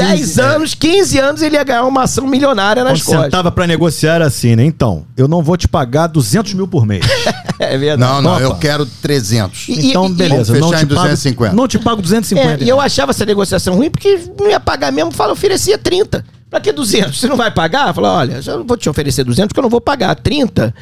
[0.08, 3.24] 10 anos, 15 anos, ele ia ganhar uma ação milionária nas Quando costas.
[3.26, 4.64] sentava pra negociar era assim, né?
[4.66, 7.06] Então, eu não vou te pagar 200 mil por mês.
[7.64, 8.02] É verdade.
[8.02, 8.42] Não, não, Opa.
[8.42, 9.68] eu quero 300.
[9.70, 10.46] E- Então, beleza.
[10.52, 11.50] vamos Não fechar te, em 250.
[11.52, 12.64] pago, não te pago 250.
[12.64, 16.26] É, e eu achava essa negociação ruim porque não ia pagar mesmo, fala, oferecia 30.
[16.50, 17.20] Pra que 200?
[17.20, 17.94] Você não vai pagar?
[17.94, 20.16] Fala, olha, eu não vou te oferecer 200 porque eu não vou pagar.
[20.16, 20.74] 30,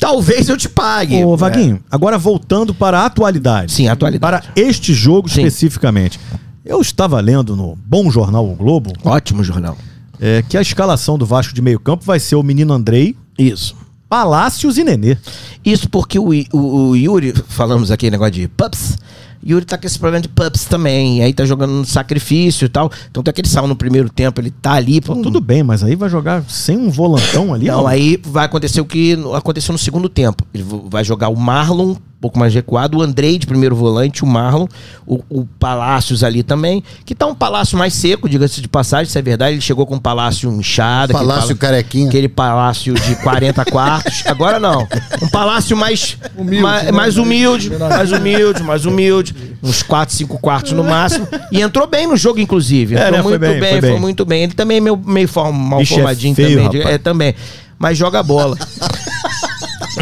[0.00, 1.22] talvez eu te pague.
[1.22, 3.70] Ô, Vaguinho, agora voltando para a atualidade.
[3.70, 4.20] Sim, atualidade.
[4.20, 5.42] Para este jogo Sim.
[5.42, 6.18] especificamente.
[6.64, 9.76] Eu estava lendo no Bom Jornal O Globo É, Ótimo jornal.
[10.20, 13.74] é, que a escalação do Vasco de meio campo vai ser o menino Andrei, Isso.
[14.08, 15.16] Palácios e Nenê.
[15.64, 18.98] Isso porque o, o, o Yuri, falamos aqui negócio de pups,
[19.44, 21.22] Yuri tá com esse problema de pups também.
[21.22, 22.90] Aí tá jogando no sacrifício e tal.
[23.10, 25.00] Então tem aquele sal no primeiro tempo, ele tá ali.
[25.00, 27.66] Pô, tudo bem, mas aí vai jogar sem um volantão ali?
[27.66, 30.44] Não, aí vai acontecer o que aconteceu no segundo tempo.
[30.54, 34.66] Ele vai jogar o Marlon, pouco mais recuado, o Andrei de primeiro volante, o Marlon,
[35.06, 39.18] o, o Palácios ali também, que tá um Palácio mais seco, diga-se de passagem, isso
[39.18, 39.54] é verdade.
[39.54, 41.12] Ele chegou com um Palácio inchado.
[41.16, 42.08] aquele Palácio pala- carequinha.
[42.08, 44.22] Aquele palácio de 40 quartos.
[44.26, 44.86] Agora não.
[45.20, 46.92] Um palácio mais Humilde, mais, né?
[46.92, 49.34] mais humilde, mais humilde, mais humilde.
[49.62, 51.26] Uns 4, 5 quartos no máximo.
[51.50, 52.94] E entrou bem no jogo, inclusive.
[52.96, 53.22] É, Entrou né?
[53.22, 54.00] Foi muito bem, bem, foi foi, bem.
[54.00, 54.42] muito bem.
[54.44, 56.78] Ele também é meio, meio form- mal Bicho é formadinho feio, também.
[56.80, 56.94] rapaz.
[56.94, 57.34] É, também.
[57.78, 58.56] Mas joga bola.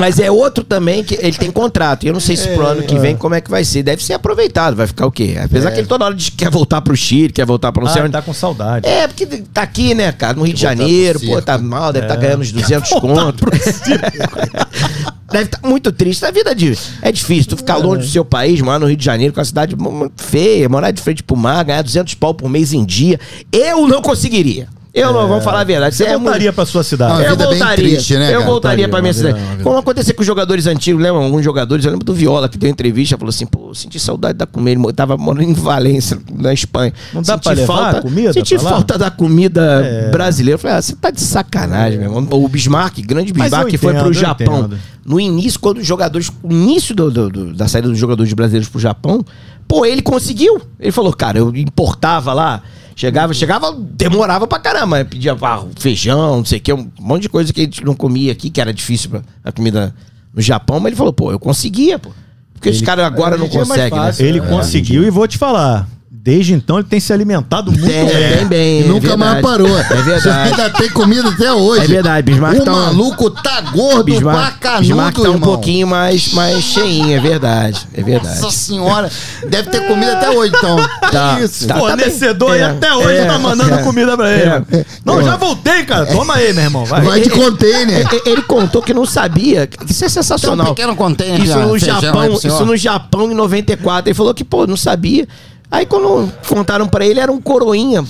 [0.00, 2.04] Mas é outro também que ele tem contrato.
[2.04, 3.82] E eu não sei se pro ano que vem como é que vai ser.
[3.82, 4.74] Deve ser aproveitado.
[4.74, 5.36] Vai ficar o quê?
[5.44, 7.90] Apesar que ele toda hora diz que quer voltar pro Chile, quer voltar pra não
[7.90, 8.12] Ah, sei onde.
[8.12, 8.88] tá com saudade.
[8.88, 12.14] É, porque tá aqui, né, cara, no Rio de Janeiro, pô, tá mal, deve estar
[12.16, 13.44] tá ganhando uns 200 conto.
[15.30, 16.24] deve estar muito triste.
[16.24, 19.04] A vida de, é difícil, tu ficar longe do seu país, morar no Rio de
[19.04, 19.76] Janeiro, com a cidade
[20.16, 23.20] feia, morar de frente pro mar, ganhar 200 pau por mês em dia.
[23.52, 24.66] Eu não conseguiria.
[24.92, 25.94] Eu não, vamos falar a verdade.
[25.94, 27.12] Você é muito- voltaria pra sua cidade.
[27.12, 27.76] Uma eu vida bem voltaria.
[27.90, 29.38] triste, né, Eu voltaria pra minha cidade.
[29.62, 31.22] Como aconteceu com os jogadores antigos, lembra?
[31.22, 34.46] Alguns jogadores, eu lembro do Viola, que deu entrevista, falou assim, pô, senti saudade da
[34.46, 34.80] comida.
[34.82, 36.92] Ele tava morando em Valência, na Espanha.
[37.14, 38.70] Não dá Senti pra levar a comida Senti pra lá?
[38.70, 40.10] falta da comida É.
[40.10, 40.54] brasileira.
[40.56, 42.26] Eu falei, ah, você tá de sacanagem, meu irmão.
[42.42, 44.58] O Bismarck, grande Bismarck, eu que foi entendo, pro Japão.
[44.60, 44.78] entendo.
[45.04, 48.68] No início, quando os jogadores, o início do- do- do- da saída dos jogadores brasileiros
[48.68, 49.24] pro Japão,
[49.68, 50.60] pô, ele conseguiu.
[50.80, 52.62] Ele falou, cara, eu importava lá,
[53.00, 57.28] chegava, chegava, demorava pra caramba, pedia ah, feijão, não sei o que, um monte de
[57.30, 59.94] coisa que a gente não comia aqui, que era difícil pra, a comida
[60.34, 62.10] no Japão, mas ele falou, pô, eu conseguia, pô.
[62.52, 64.14] Porque os caras agora não hoje em dia é conseguem, né?
[64.18, 65.88] Ele É, conseguiu e vou te falar.
[66.22, 68.36] Desde então ele tem se alimentado muito Tem, bem.
[68.36, 68.80] tem bem.
[68.80, 69.78] E é nunca mais parou.
[69.78, 70.50] É verdade.
[70.50, 71.84] Ainda tem comida até hoje.
[71.84, 75.24] É verdade, Bismarck O tá um- maluco tá gordo Bismarck, pra canudo, Bismarck tá um
[75.32, 75.40] irmão.
[75.40, 77.88] pouquinho mais, mais cheinho, é verdade.
[77.94, 78.38] É verdade.
[78.42, 79.10] Nossa senhora.
[79.48, 80.76] Deve ter comida até hoje, então.
[81.10, 81.66] Tá, É isso.
[81.66, 81.76] tá.
[81.78, 83.82] Fornecedor e É, até hoje é, tá mandando é.
[83.82, 84.50] comida pra ele.
[84.50, 84.84] É.
[85.02, 86.04] Não, já voltei, cara.
[86.04, 86.84] Toma aí, meu irmão.
[86.84, 87.00] Vai.
[87.00, 88.06] Vai de container.
[88.26, 89.66] E- Ele contou que não sabia.
[89.66, 90.66] que Isso é sensacional.
[90.66, 94.08] Tem um pequeno container Isso no Japão, isso no Japão em 94.
[94.10, 95.26] Ele falou que, pô, não sabia.
[95.70, 98.04] Aí quando contaram pra ele, era um coroinha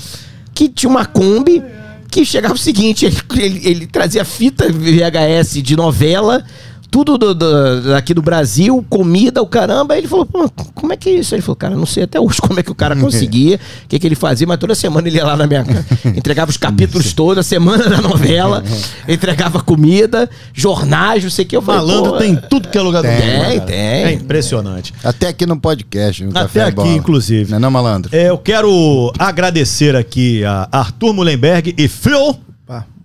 [0.55, 1.63] que tinha uma Kombi
[2.11, 6.45] que chegava o seguinte, ele, ele- ele trazia fita VHS de novela,
[6.91, 9.95] tudo do- do- daqui do Brasil, comida, o caramba.
[9.95, 11.35] Aí ele falou, pô, como é que é isso?
[11.35, 13.89] Aí ele falou, cara, não sei até hoje como é que o cara conseguia, o
[13.89, 15.85] que, que ele fazia, mas toda semana ele ia lá na minha casa,
[16.17, 18.63] entregava os capítulos todos, a semana da novela,
[19.09, 21.57] entregava comida, jornais, não sei o que.
[21.57, 23.61] Eu falei, Malandro tem tudo que é lugar do Tem, mundo, cara.
[23.67, 23.77] tem.
[23.79, 24.93] É impressionante.
[25.05, 26.25] Até aqui no podcast.
[26.25, 26.89] no Até Café aqui, Bola.
[26.89, 27.51] inclusive.
[27.51, 28.11] Não é não, malandro?
[28.15, 32.37] É, eu quero agradecer aqui a Arthur Mullenberg e Phil.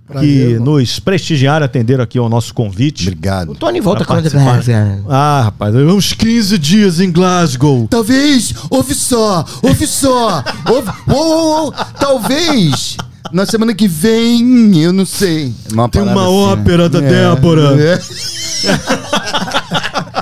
[0.08, 0.76] Prazer, que irmão.
[0.76, 3.08] nos prestigiaram, atenderam aqui ao nosso convite.
[3.08, 3.52] Obrigado.
[3.52, 5.02] O Tony volta quando participar.
[5.10, 7.88] Ah, rapaz, uns 15 dias em Glasgow.
[7.90, 12.98] Talvez, ouve só, ouve só, ouve, uou, uou, talvez
[13.32, 15.54] na semana que vem, eu não sei.
[15.72, 16.28] Uma Tem uma assim, né?
[16.28, 17.76] ópera da Débora.
[17.82, 18.00] É.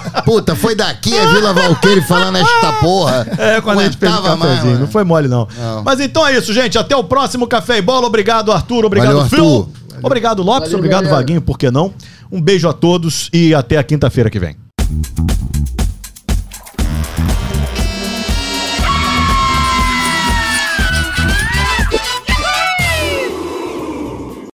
[0.26, 3.28] Puta, foi daqui a Vila Valqueire falando esta porra.
[3.38, 4.66] É, quando a gente fez o mais, cafezinho.
[4.66, 4.80] mano.
[4.80, 5.48] não foi mole, não.
[5.58, 5.84] Não.
[5.84, 6.78] Mas então é isso, gente.
[6.78, 8.08] Até o próximo Café e Bola.
[8.08, 8.86] Obrigado, Arthur.
[8.86, 9.46] Obrigado, Valeu, Phil.
[9.46, 9.70] Arthur.
[10.04, 10.70] Obrigado, Lopes.
[10.70, 11.18] Valeu, obrigado, galera.
[11.18, 11.42] Vaguinho.
[11.42, 11.94] Por que não?
[12.32, 14.56] Um beijo a todos e até a quinta-feira que vem.